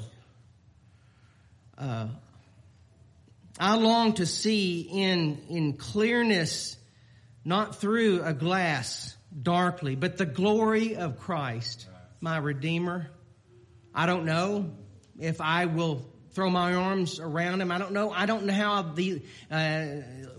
Uh, 1.77 2.07
I 3.59 3.75
long 3.75 4.13
to 4.13 4.25
see 4.25 4.81
in, 4.81 5.39
in 5.49 5.73
clearness, 5.73 6.77
not 7.45 7.75
through 7.75 8.23
a 8.23 8.33
glass 8.33 9.15
darkly, 9.39 9.95
but 9.95 10.17
the 10.17 10.25
glory 10.25 10.95
of 10.95 11.19
Christ, 11.19 11.87
my 12.19 12.37
Redeemer. 12.37 13.11
I 13.93 14.07
don't 14.07 14.25
know 14.25 14.71
if 15.19 15.41
I 15.41 15.67
will 15.67 16.05
throw 16.33 16.49
my 16.49 16.73
arms 16.73 17.19
around 17.19 17.61
him. 17.61 17.71
I 17.71 17.77
don't 17.77 17.91
know. 17.91 18.11
I 18.11 18.25
don't 18.25 18.45
know 18.45 18.53
how 18.53 18.81
the, 18.83 19.21
uh, 19.49 19.85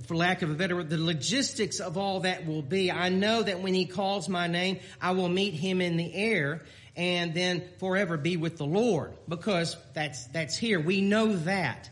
for 0.06 0.16
lack 0.16 0.42
of 0.42 0.50
a 0.50 0.54
better 0.54 0.76
word, 0.76 0.90
the 0.90 0.98
logistics 0.98 1.80
of 1.80 1.98
all 1.98 2.20
that 2.20 2.46
will 2.46 2.62
be. 2.62 2.90
I 2.90 3.10
know 3.10 3.42
that 3.42 3.60
when 3.60 3.74
he 3.74 3.84
calls 3.84 4.28
my 4.28 4.46
name, 4.46 4.80
I 5.00 5.12
will 5.12 5.28
meet 5.28 5.54
him 5.54 5.80
in 5.80 5.96
the 5.96 6.14
air 6.14 6.62
and 6.96 7.34
then 7.34 7.64
forever 7.78 8.16
be 8.16 8.36
with 8.36 8.58
the 8.58 8.66
Lord 8.66 9.12
because 9.28 9.76
that's, 9.94 10.26
that's 10.28 10.56
here. 10.56 10.80
We 10.80 11.00
know 11.00 11.34
that. 11.36 11.90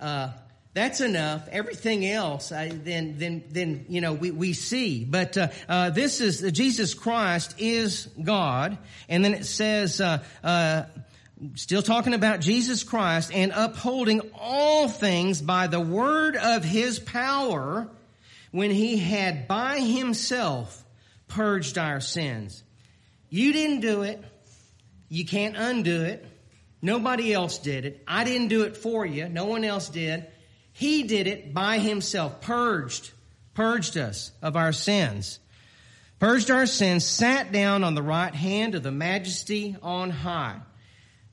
Uh, 0.00 0.30
that's 0.72 1.00
enough. 1.00 1.48
Everything 1.52 2.04
else, 2.04 2.50
uh, 2.50 2.68
then, 2.72 3.14
then, 3.18 3.44
then, 3.48 3.86
you 3.88 4.00
know, 4.00 4.12
we, 4.12 4.32
we 4.32 4.54
see. 4.54 5.04
But, 5.04 5.36
uh, 5.38 5.48
uh, 5.68 5.90
this 5.90 6.20
is, 6.20 6.40
Jesus 6.50 6.94
Christ 6.94 7.54
is 7.58 8.08
God. 8.20 8.76
And 9.08 9.24
then 9.24 9.34
it 9.34 9.46
says, 9.46 10.00
uh, 10.00 10.24
uh, 10.42 10.84
still 11.54 11.82
talking 11.82 12.14
about 12.14 12.40
Jesus 12.40 12.82
Christ 12.84 13.32
and 13.32 13.52
upholding 13.54 14.20
all 14.38 14.88
things 14.88 15.42
by 15.42 15.66
the 15.66 15.80
word 15.80 16.36
of 16.36 16.64
his 16.64 16.98
power 16.98 17.88
when 18.50 18.70
he 18.70 18.96
had 18.98 19.48
by 19.48 19.80
himself 19.80 20.84
purged 21.28 21.76
our 21.76 22.00
sins. 22.00 22.62
You 23.28 23.52
didn't 23.52 23.80
do 23.80 24.02
it. 24.02 24.22
You 25.08 25.24
can't 25.24 25.56
undo 25.56 26.02
it. 26.02 26.24
Nobody 26.80 27.32
else 27.32 27.58
did 27.58 27.84
it. 27.84 28.02
I 28.06 28.24
didn't 28.24 28.48
do 28.48 28.62
it 28.62 28.76
for 28.76 29.04
you. 29.04 29.28
No 29.28 29.46
one 29.46 29.64
else 29.64 29.88
did. 29.88 30.26
He 30.72 31.04
did 31.04 31.26
it 31.26 31.54
by 31.54 31.78
himself, 31.78 32.40
purged, 32.40 33.10
purged 33.54 33.96
us 33.96 34.32
of 34.42 34.56
our 34.56 34.72
sins, 34.72 35.38
purged 36.18 36.50
our 36.50 36.66
sins, 36.66 37.04
sat 37.04 37.52
down 37.52 37.84
on 37.84 37.94
the 37.94 38.02
right 38.02 38.34
hand 38.34 38.74
of 38.74 38.82
the 38.82 38.90
majesty 38.90 39.76
on 39.82 40.10
high. 40.10 40.60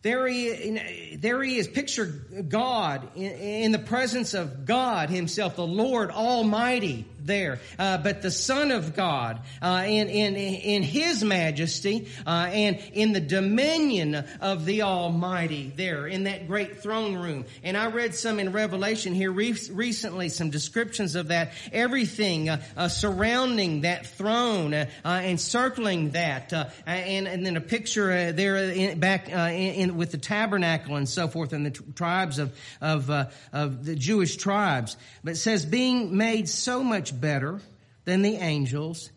There 0.03 0.27
he, 0.27 1.17
there 1.19 1.43
he 1.43 1.57
is. 1.57 1.67
Picture 1.67 2.05
God 2.05 3.07
in, 3.15 3.31
in, 3.31 3.71
the 3.71 3.79
presence 3.79 4.33
of 4.33 4.65
God 4.65 5.11
himself, 5.11 5.55
the 5.55 5.67
Lord 5.67 6.09
Almighty 6.09 7.05
there. 7.25 7.59
Uh, 7.77 7.97
but 7.97 8.21
the 8.21 8.31
Son 8.31 8.71
of 8.71 8.95
God 8.95 9.41
uh, 9.61 9.83
in, 9.85 10.09
in, 10.09 10.35
in 10.35 10.83
His 10.83 11.23
majesty 11.23 12.07
uh, 12.25 12.49
and 12.51 12.79
in 12.93 13.13
the 13.13 13.19
dominion 13.19 14.15
of 14.41 14.65
the 14.65 14.83
Almighty 14.83 15.71
there 15.75 16.07
in 16.07 16.23
that 16.23 16.47
great 16.47 16.81
throne 16.81 17.15
room. 17.15 17.45
And 17.63 17.77
I 17.77 17.87
read 17.87 18.15
some 18.15 18.39
in 18.39 18.51
Revelation 18.51 19.13
here 19.13 19.31
re- 19.31 19.55
recently, 19.71 20.29
some 20.29 20.49
descriptions 20.49 21.15
of 21.15 21.29
that. 21.29 21.51
Everything 21.71 22.49
uh, 22.49 22.61
uh, 22.75 22.87
surrounding 22.87 23.81
that 23.81 24.07
throne 24.07 24.73
uh, 24.73 24.87
and 25.05 25.39
circling 25.39 26.11
that. 26.11 26.53
and, 26.85 27.27
and 27.27 27.45
then 27.45 27.57
a 27.57 27.61
picture 27.61 28.31
there 28.31 28.57
in, 28.57 28.99
back 28.99 29.29
in, 29.29 29.35
in 29.35 29.90
with 29.91 30.12
the 30.12 30.17
tabernacle 30.17 30.95
and 30.95 31.08
so 31.08 31.27
forth 31.27 31.54
and 31.54 31.65
the 31.65 31.71
t- 31.71 31.84
tribes 31.95 32.39
of, 32.39 32.56
of, 32.80 33.10
uh, 33.10 33.25
of 33.54 33.86
the 33.86 33.95
Jewish 33.95 34.38
tribes. 34.38 34.97
But 35.23 35.34
it 35.34 35.38
says 35.38 35.65
being 35.65 36.17
made 36.17 36.49
so 36.49 36.84
much 36.84 37.19
better 37.19 37.60
than 38.06 38.21
the 38.21 38.36
angels 38.36 39.12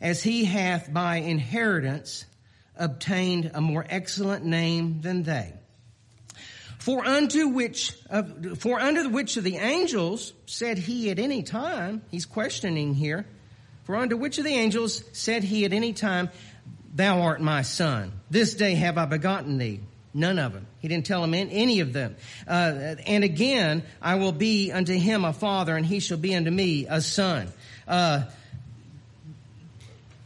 as 0.00 0.22
he 0.22 0.44
hath 0.44 0.92
by 0.92 1.16
inheritance 1.16 2.26
obtained 2.76 3.52
a 3.54 3.60
more 3.60 3.86
excellent 3.88 4.44
name 4.44 5.00
than 5.00 5.22
they. 5.22 5.52
For 6.78 7.02
unto 7.06 7.48
which, 7.48 7.94
of, 8.10 8.58
for 8.58 8.78
unto 8.78 9.08
which 9.08 9.38
of 9.38 9.44
the 9.44 9.56
angels 9.56 10.34
said 10.44 10.76
he 10.76 11.10
at 11.10 11.18
any 11.18 11.42
time, 11.42 12.02
he's 12.10 12.26
questioning 12.26 12.92
here, 12.92 13.24
for 13.84 13.96
unto 13.96 14.18
which 14.18 14.36
of 14.36 14.44
the 14.44 14.52
angels 14.52 15.02
said 15.12 15.44
he 15.44 15.64
at 15.64 15.72
any 15.72 15.94
time, 15.94 16.28
thou 16.94 17.22
art 17.22 17.40
my 17.40 17.62
son. 17.62 18.12
This 18.30 18.54
day 18.54 18.74
have 18.76 18.96
I 18.96 19.04
begotten 19.04 19.58
thee. 19.58 19.80
None 20.16 20.38
of 20.38 20.52
them. 20.52 20.68
He 20.78 20.86
didn't 20.86 21.06
tell 21.06 21.22
them 21.22 21.34
any 21.34 21.80
of 21.80 21.92
them. 21.92 22.14
Uh, 22.46 22.94
and 23.04 23.24
again, 23.24 23.82
I 24.00 24.14
will 24.14 24.32
be 24.32 24.70
unto 24.70 24.94
him 24.94 25.24
a 25.24 25.32
father, 25.32 25.76
and 25.76 25.84
he 25.84 25.98
shall 25.98 26.18
be 26.18 26.36
unto 26.36 26.52
me 26.52 26.86
a 26.88 27.00
son. 27.00 27.48
Uh, 27.88 28.22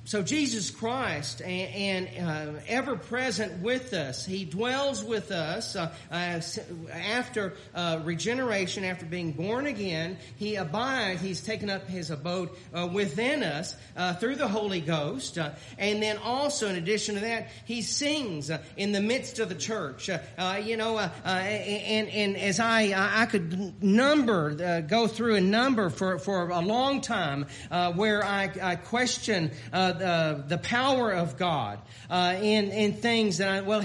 so 0.08 0.22
Jesus 0.22 0.70
Christ 0.70 1.42
and, 1.42 2.08
and 2.08 2.56
uh, 2.56 2.60
ever 2.66 2.96
present 2.96 3.60
with 3.62 3.92
us, 3.92 4.24
He 4.24 4.46
dwells 4.46 5.04
with 5.04 5.30
us 5.30 5.76
uh, 5.76 5.94
uh, 6.10 6.40
after 6.90 7.52
uh, 7.74 8.00
regeneration, 8.02 8.86
after 8.86 9.04
being 9.04 9.32
born 9.32 9.66
again. 9.66 10.16
He 10.36 10.54
abides. 10.54 11.20
He's 11.20 11.42
taken 11.42 11.68
up 11.68 11.86
His 11.86 12.10
abode 12.10 12.48
uh, 12.72 12.88
within 12.90 13.42
us 13.42 13.76
uh, 13.98 14.14
through 14.14 14.36
the 14.36 14.48
Holy 14.48 14.80
Ghost, 14.80 15.36
and 15.76 16.02
then 16.02 16.16
also 16.16 16.70
in 16.70 16.76
addition 16.76 17.16
to 17.16 17.20
that, 17.20 17.50
He 17.66 17.82
sings 17.82 18.50
in 18.78 18.92
the 18.92 19.02
midst 19.02 19.40
of 19.40 19.50
the 19.50 19.54
church. 19.54 20.08
you 20.08 20.78
know, 20.78 20.98
and 20.98 22.08
and 22.08 22.36
as 22.38 22.60
I 22.60 22.94
I 22.96 23.26
could 23.26 23.82
number 23.82 24.80
go 24.80 25.06
through 25.06 25.34
a 25.34 25.42
number 25.42 25.90
for 25.90 26.18
for 26.18 26.48
a 26.48 26.60
long 26.60 27.02
time 27.02 27.44
where 27.94 28.24
I, 28.24 28.50
I 28.62 28.76
question 28.76 29.50
uh, 29.70 29.97
the 29.98 30.58
power 30.58 31.12
of 31.12 31.36
God 31.36 31.78
uh, 32.10 32.36
in 32.40 32.70
in 32.70 32.94
things 32.94 33.38
that 33.38 33.48
I 33.48 33.60
well. 33.60 33.84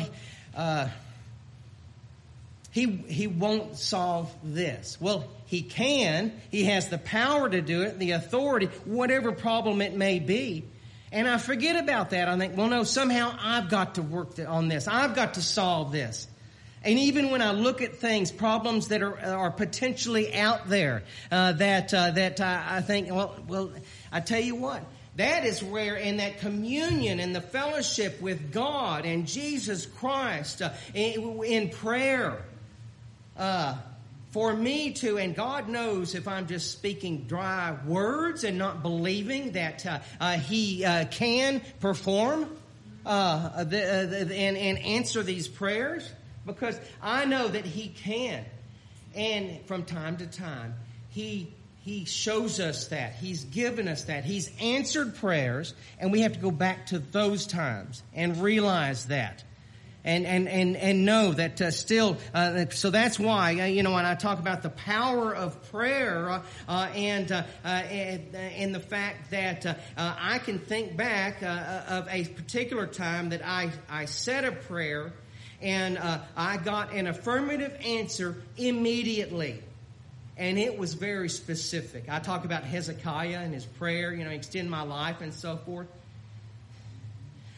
Uh, 0.55 0.87
he, 2.73 2.87
he 2.87 3.27
won't 3.27 3.77
solve 3.77 4.33
this. 4.43 4.97
Well, 4.99 5.27
he 5.45 5.61
can. 5.61 6.33
He 6.49 6.63
has 6.63 6.89
the 6.89 6.97
power 6.97 7.47
to 7.47 7.61
do 7.61 7.83
it, 7.83 7.99
the 7.99 8.11
authority, 8.11 8.65
whatever 8.85 9.31
problem 9.31 9.79
it 9.83 9.95
may 9.95 10.17
be. 10.17 10.65
And 11.11 11.27
I 11.27 11.37
forget 11.37 11.75
about 11.75 12.09
that. 12.09 12.27
I 12.27 12.35
think, 12.35 12.57
well, 12.57 12.69
no, 12.69 12.83
somehow 12.83 13.37
I've 13.39 13.69
got 13.69 13.95
to 13.95 14.01
work 14.01 14.39
on 14.47 14.69
this. 14.69 14.87
I've 14.87 15.13
got 15.13 15.35
to 15.35 15.43
solve 15.43 15.91
this. 15.91 16.27
And 16.83 16.97
even 16.97 17.29
when 17.29 17.43
I 17.43 17.51
look 17.51 17.83
at 17.83 17.97
things, 17.97 18.31
problems 18.31 18.87
that 18.87 19.03
are, 19.03 19.19
are 19.19 19.51
potentially 19.51 20.33
out 20.33 20.67
there, 20.67 21.03
uh, 21.31 21.51
that, 21.53 21.93
uh, 21.93 22.09
that 22.11 22.41
I, 22.41 22.77
I 22.77 22.81
think, 22.81 23.11
well, 23.11 23.35
well, 23.47 23.71
I 24.11 24.19
tell 24.19 24.41
you 24.41 24.55
what, 24.55 24.83
that 25.15 25.45
is 25.45 25.63
where, 25.63 25.95
in 25.95 26.17
that 26.17 26.39
communion 26.39 27.19
and 27.19 27.35
the 27.35 27.41
fellowship 27.41 28.19
with 28.19 28.51
God 28.51 29.05
and 29.05 29.27
Jesus 29.27 29.85
Christ, 29.85 30.61
uh, 30.61 30.71
in, 30.95 31.69
prayer, 31.69 32.43
uh, 33.37 33.75
for 34.31 34.53
me 34.53 34.93
to, 34.93 35.19
and 35.19 35.35
God 35.35 35.69
knows 35.69 36.15
if 36.15 36.27
I'm 36.27 36.47
just 36.47 36.71
speaking 36.71 37.25
dry 37.25 37.77
words 37.85 38.43
and 38.43 38.57
not 38.57 38.81
believing 38.81 39.51
that 39.51 39.85
uh, 39.85 39.99
uh 40.19 40.37
He 40.39 40.83
uh, 40.83 41.05
can 41.05 41.61
perform 41.79 42.49
uh, 43.05 43.63
the, 43.65 44.33
and, 44.35 44.57
and 44.57 44.79
answer 44.79 45.21
these 45.21 45.47
prayers, 45.47 46.11
because 46.47 46.79
I 47.03 47.25
know 47.25 47.47
that 47.47 47.65
He 47.65 47.89
can. 47.89 48.43
And 49.13 49.63
from 49.67 49.83
time 49.83 50.17
to 50.17 50.25
time, 50.25 50.73
He 51.09 51.53
he 51.83 52.05
shows 52.05 52.61
us 52.61 52.87
that. 52.87 53.15
He's 53.15 53.43
given 53.43 53.89
us 53.89 54.05
that. 54.05 54.23
He's 54.23 54.49
answered 54.61 55.15
prayers, 55.15 55.73
and 55.99 56.13
we 56.13 56.21
have 56.21 56.31
to 56.31 56.39
go 56.39 56.49
back 56.49 56.87
to 56.87 56.99
those 56.99 57.45
times 57.45 58.01
and 58.13 58.37
realize 58.37 59.07
that. 59.07 59.43
And, 60.05 60.25
and, 60.25 60.47
and, 60.47 60.77
and 60.77 61.05
know 61.05 61.33
that 61.33 61.61
uh, 61.61 61.71
still, 61.71 62.17
uh, 62.33 62.65
so 62.69 62.89
that's 62.89 63.19
why, 63.19 63.59
uh, 63.59 63.65
you 63.65 63.83
know, 63.83 63.91
when 63.91 64.05
I 64.05 64.15
talk 64.15 64.39
about 64.39 64.61
the 64.61 64.69
power 64.69 65.33
of 65.33 65.71
prayer 65.71 66.29
uh, 66.29 66.41
uh, 66.67 66.89
and, 66.93 67.31
uh, 67.31 67.43
and, 67.63 68.35
and, 68.35 68.75
the 68.75 68.81
fact 68.81 69.31
that 69.31 69.79
I 69.97 70.39
can 70.39 70.59
think 70.59 70.97
back 70.97 71.41
of 71.41 72.07
a 72.09 72.25
particular 72.25 72.85
time 72.85 73.29
that 73.29 73.45
I, 73.45 73.71
I 73.89 74.05
said 74.05 74.43
a 74.43 74.51
prayer 74.51 75.13
and 75.61 75.97
I 76.35 76.57
got 76.57 76.93
an 76.93 77.07
affirmative 77.07 77.77
answer 77.81 78.35
immediately 78.57 79.61
and 80.37 80.57
it 80.57 80.77
was 80.77 80.93
very 80.93 81.29
specific. 81.29 82.05
I 82.09 82.19
talk 82.19 82.45
about 82.45 82.63
Hezekiah 82.63 83.39
and 83.39 83.53
his 83.53 83.65
prayer, 83.65 84.13
you 84.13 84.23
know, 84.23 84.31
extend 84.31 84.69
my 84.69 84.81
life 84.81 85.21
and 85.21 85.33
so 85.33 85.57
forth. 85.57 85.87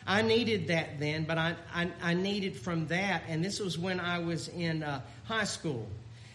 I 0.08 0.22
needed 0.22 0.68
that 0.68 1.00
then, 1.00 1.24
but 1.24 1.38
I, 1.38 1.56
I, 1.74 1.90
I 2.02 2.14
needed 2.14 2.56
from 2.56 2.88
that, 2.88 3.24
and 3.28 3.44
this 3.44 3.60
was 3.60 3.78
when 3.78 4.00
I 4.00 4.20
was 4.20 4.50
in 4.50 4.84
uh, 4.84 5.02
high 5.24 5.46
school. 5.46 5.88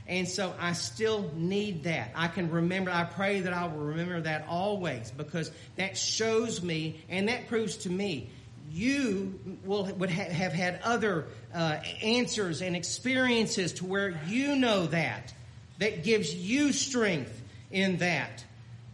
And 0.09 0.29
so 0.29 0.53
I 0.59 0.73
still 0.73 1.31
need 1.37 1.85
that. 1.85 2.11
I 2.17 2.27
can 2.27 2.51
remember, 2.51 2.91
I 2.91 3.05
pray 3.05 3.43
that 3.43 3.53
I 3.53 3.67
will 3.67 3.85
remember 3.85 4.23
that 4.23 4.45
always 4.49 5.13
because 5.13 5.53
that 5.77 5.97
shows 5.97 6.63
me 6.63 7.01
and 7.09 7.29
that 7.29 7.47
proves 7.47 7.77
to 7.79 7.91
me 7.91 8.31
you 8.73 9.39
will 9.65 9.85
would 9.85 10.11
ha- 10.11 10.31
have 10.31 10.53
had 10.53 10.81
other 10.85 11.27
uh, 11.53 11.77
answers 12.03 12.63
and 12.63 12.77
experiences 12.77 13.73
to 13.75 13.85
where 13.85 14.21
you 14.29 14.55
know 14.57 14.87
that 14.87 15.33
that 15.81 16.05
gives 16.05 16.33
you 16.33 16.73
strength 16.73 17.43
in 17.71 17.97
that. 17.99 18.45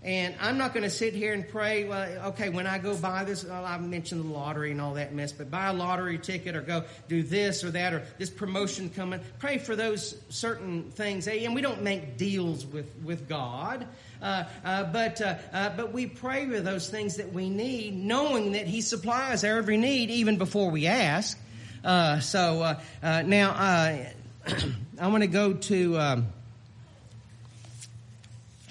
And 0.02 0.36
I'm 0.40 0.56
not 0.56 0.72
going 0.72 0.84
to 0.84 0.90
sit 0.90 1.14
here 1.14 1.32
and 1.32 1.48
pray, 1.48 1.82
well, 1.82 2.28
okay, 2.28 2.48
when 2.48 2.68
I 2.68 2.78
go 2.78 2.96
buy 2.96 3.24
this, 3.24 3.44
well, 3.44 3.64
I 3.64 3.76
mentioned 3.78 4.24
the 4.24 4.32
lottery 4.32 4.70
and 4.70 4.80
all 4.80 4.94
that 4.94 5.12
mess, 5.12 5.32
but 5.32 5.50
buy 5.50 5.66
a 5.66 5.72
lottery 5.72 6.16
ticket 6.16 6.54
or 6.54 6.60
go 6.60 6.84
do 7.08 7.24
this 7.24 7.64
or 7.64 7.72
that 7.72 7.92
or 7.92 8.04
this 8.16 8.30
promotion 8.30 8.88
coming. 8.88 9.18
Pray 9.40 9.58
for 9.58 9.74
those 9.74 10.16
certain 10.28 10.92
things. 10.92 11.26
And 11.26 11.56
we 11.56 11.60
don't 11.60 11.82
make 11.82 12.16
deals 12.16 12.64
with, 12.64 12.88
with 13.04 13.28
God. 13.28 13.84
Uh, 14.22 14.44
uh, 14.64 14.84
but 14.84 15.20
uh, 15.20 15.34
uh 15.52 15.70
but 15.76 15.92
we 15.92 16.06
pray 16.06 16.48
for 16.48 16.60
those 16.60 16.88
things 16.88 17.16
that 17.16 17.32
we 17.32 17.50
need, 17.50 17.94
knowing 17.96 18.52
that 18.52 18.66
He 18.66 18.82
supplies 18.82 19.42
our 19.42 19.58
every 19.58 19.76
need 19.76 20.10
even 20.10 20.38
before 20.38 20.70
we 20.70 20.86
ask. 20.86 21.36
Uh, 21.84 22.20
so 22.20 22.62
uh, 22.62 23.22
now 23.22 23.50
I 25.00 25.08
want 25.08 25.22
to 25.22 25.28
go 25.28 25.52
to 25.52 25.98
um, 25.98 26.26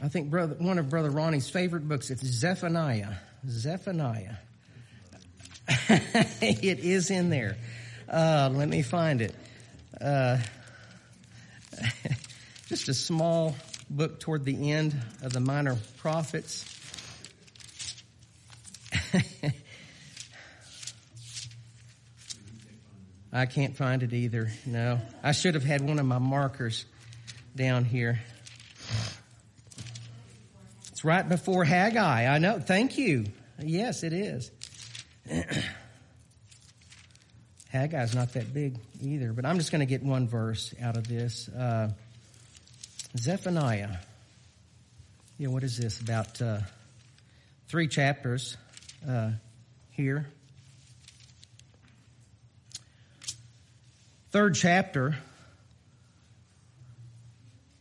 I 0.06 0.08
think 0.08 0.30
brother, 0.30 0.54
one 0.60 0.78
of 0.78 0.88
Brother 0.88 1.10
Ronnie's 1.10 1.50
favorite 1.50 1.88
books. 1.88 2.12
It's 2.12 2.24
Zephaniah. 2.24 3.16
Zephaniah. 3.50 4.36
it 5.68 6.78
is 6.78 7.10
in 7.10 7.32
there. 7.32 7.58
Uh, 8.08 8.52
let 8.54 8.70
me 8.70 8.84
find 8.84 9.22
it. 9.22 9.34
Uh, 10.00 10.38
just 12.68 12.88
a 12.88 12.94
small 12.94 13.56
book 13.90 14.20
toward 14.20 14.46
the 14.46 14.74
end 14.74 14.96
of 15.24 15.34
the 15.34 15.40
minor 15.40 15.76
prophets. 15.98 16.72
I 23.34 23.48
can't 23.48 23.76
find 23.76 24.04
it 24.04 24.14
either. 24.14 24.52
No. 24.68 25.02
I 25.24 25.32
should 25.32 25.56
have 25.56 25.64
had 25.64 25.82
one 25.82 25.98
of 25.98 26.06
my 26.06 26.20
markers 26.20 26.86
down 27.56 27.86
here 27.86 28.20
right 31.06 31.28
before 31.30 31.64
Haggai. 31.64 32.26
I 32.26 32.40
know. 32.40 32.60
Thank 32.60 32.98
you. 32.98 33.26
Yes, 33.60 34.04
it 34.04 34.12
is. 34.12 34.52
Haggai's 37.72 38.16
not 38.16 38.34
that 38.34 38.54
big 38.54 38.78
either, 39.02 39.32
but 39.32 39.46
I'm 39.46 39.58
just 39.58 39.72
going 39.72 39.82
to 39.82 39.86
get 39.86 40.02
one 40.04 40.28
verse 40.28 40.74
out 40.82 40.98
of 40.98 41.08
this. 41.08 41.48
Uh, 41.48 41.92
Zephaniah. 43.18 43.98
Yeah, 45.38 45.50
what 45.50 45.64
is 45.64 45.78
this? 45.78 46.00
About 46.02 46.42
uh, 46.42 46.60
three 47.68 47.88
chapters 47.88 48.58
uh, 49.08 49.32
here. 49.92 50.28
Third 54.32 54.56
chapter 54.56 55.16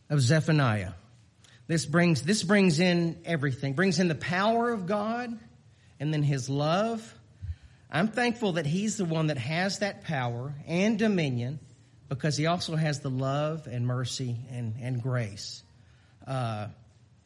of 0.09 0.21
Zephaniah. 0.21 0.91
This 1.67 1.85
brings, 1.85 2.21
this 2.21 2.43
brings 2.43 2.79
in 2.79 3.17
everything, 3.25 3.73
brings 3.73 3.99
in 3.99 4.07
the 4.07 4.15
power 4.15 4.71
of 4.71 4.85
God 4.85 5.37
and 5.99 6.13
then 6.13 6.21
His 6.21 6.49
love. 6.49 7.13
I'm 7.91 8.09
thankful 8.09 8.53
that 8.53 8.65
He's 8.65 8.97
the 8.97 9.05
one 9.05 9.27
that 9.27 9.37
has 9.37 9.79
that 9.79 10.03
power 10.03 10.53
and 10.67 10.99
dominion 10.99 11.59
because 12.07 12.37
He 12.37 12.45
also 12.45 12.75
has 12.75 12.99
the 12.99 13.09
love 13.09 13.67
and 13.67 13.87
mercy 13.87 14.37
and, 14.51 14.75
and 14.79 15.01
grace. 15.01 15.63
Uh, 16.27 16.67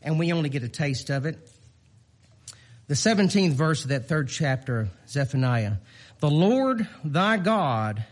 and 0.01 0.17
we 0.17 0.31
only 0.31 0.49
get 0.49 0.63
a 0.63 0.69
taste 0.69 1.09
of 1.09 1.25
it. 1.25 1.37
The 2.87 2.95
17th 2.95 3.51
verse 3.51 3.83
of 3.83 3.89
that 3.89 4.07
third 4.07 4.29
chapter, 4.29 4.79
of 4.81 4.89
Zephaniah. 5.07 5.75
The 6.19 6.29
Lord 6.29 6.87
thy 7.03 7.37
God 7.37 8.03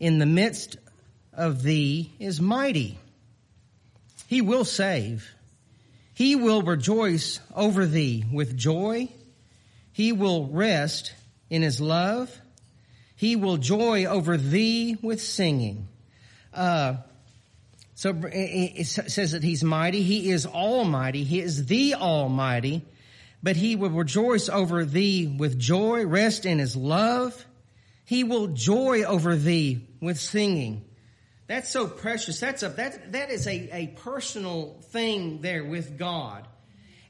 in 0.00 0.18
the 0.18 0.26
midst 0.26 0.76
of 1.32 1.62
thee 1.62 2.12
is 2.18 2.40
mighty. 2.40 2.98
He 4.26 4.40
will 4.42 4.64
save. 4.64 5.30
He 6.14 6.36
will 6.36 6.62
rejoice 6.62 7.40
over 7.54 7.86
thee 7.86 8.24
with 8.30 8.56
joy. 8.56 9.08
He 9.92 10.12
will 10.12 10.46
rest 10.46 11.14
in 11.50 11.62
his 11.62 11.80
love. 11.80 12.36
He 13.16 13.36
will 13.36 13.56
joy 13.56 14.04
over 14.06 14.36
thee 14.36 14.96
with 15.00 15.20
singing. 15.20 15.88
Uh, 16.52 16.96
so 17.94 18.18
it 18.24 18.84
says 18.86 19.32
that 19.32 19.44
he's 19.44 19.62
mighty. 19.62 20.02
He 20.02 20.30
is 20.30 20.44
almighty. 20.44 21.24
He 21.24 21.40
is 21.40 21.66
the 21.66 21.94
almighty. 21.94 22.82
But 23.42 23.56
he 23.56 23.76
will 23.76 23.90
rejoice 23.90 24.48
over 24.48 24.84
thee 24.84 25.26
with 25.26 25.58
joy, 25.58 26.04
rest 26.06 26.46
in 26.46 26.58
his 26.58 26.76
love. 26.76 27.46
He 28.04 28.24
will 28.24 28.48
joy 28.48 29.04
over 29.04 29.36
thee 29.36 29.86
with 30.00 30.18
singing. 30.18 30.84
That's 31.52 31.68
so 31.68 31.86
precious. 31.86 32.40
That's 32.40 32.62
a, 32.62 32.70
that, 32.70 33.12
that 33.12 33.30
is 33.30 33.46
a, 33.46 33.68
a 33.76 33.86
personal 33.88 34.80
thing 34.84 35.42
there 35.42 35.62
with 35.62 35.98
God. 35.98 36.48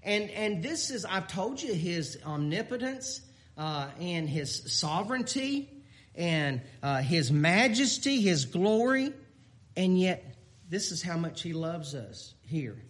And, 0.03 0.31
and 0.31 0.65
this 0.65 0.91
is, 0.91 1.05
I've 1.05 1.29
told 1.29 1.63
you, 1.63 1.73
his 1.73 2.19
omnipotence, 2.27 3.21
uh, 3.57 3.87
and 4.01 4.29
his 4.29 4.77
sovereignty 4.81 5.71
and 6.17 6.61
uh, 6.83 7.03
his 7.03 7.31
majesty, 7.31 8.21
his 8.21 8.47
glory. 8.47 9.13
And 9.77 9.97
yet, 9.97 10.35
this 10.69 10.91
is 10.91 11.03
how 11.03 11.17
much 11.17 11.43
he 11.43 11.53
loves 11.53 11.95
us 11.95 12.35
here. 12.45 12.83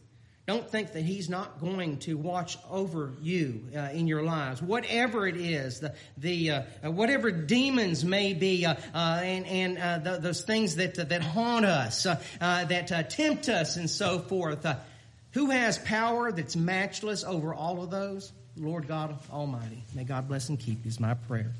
Don't 0.46 0.68
think 0.68 0.92
that 0.94 1.02
he's 1.02 1.28
not 1.28 1.60
going 1.60 1.98
to 1.98 2.14
watch 2.14 2.58
over 2.68 3.12
you 3.22 3.64
uh, 3.76 3.90
in 3.92 4.08
your 4.08 4.24
lives, 4.24 4.60
whatever 4.60 5.24
it 5.26 5.36
is, 5.36 5.78
the 5.78 5.94
the 6.18 6.50
uh, 6.50 6.62
whatever 6.90 7.30
demons 7.30 8.04
may 8.04 8.34
be, 8.34 8.66
uh, 8.66 8.74
uh 8.92 9.20
and 9.22 9.46
and 9.46 9.78
uh, 9.78 9.98
the, 9.98 10.18
those 10.18 10.42
things 10.42 10.76
that 10.76 10.96
that 10.96 11.22
haunt 11.22 11.64
us, 11.64 12.06
uh, 12.06 12.16
that 12.40 13.08
tempt 13.08 13.48
us, 13.48 13.76
and 13.76 13.88
so 13.88 14.18
forth. 14.18 14.66
who 15.30 15.50
has 15.50 15.78
power 15.78 16.32
that's 16.32 16.56
matchless 16.56 17.22
over 17.22 17.54
all 17.54 17.80
of 17.80 17.90
those? 17.90 18.32
Lord 18.56 18.88
God 18.88 19.16
Almighty. 19.32 19.82
May 19.94 20.04
God 20.04 20.28
bless 20.28 20.48
and 20.48 20.58
keep 20.58 20.84
you. 20.84 20.88
Is 20.88 21.00
my 21.00 21.14
prayer. 21.14 21.52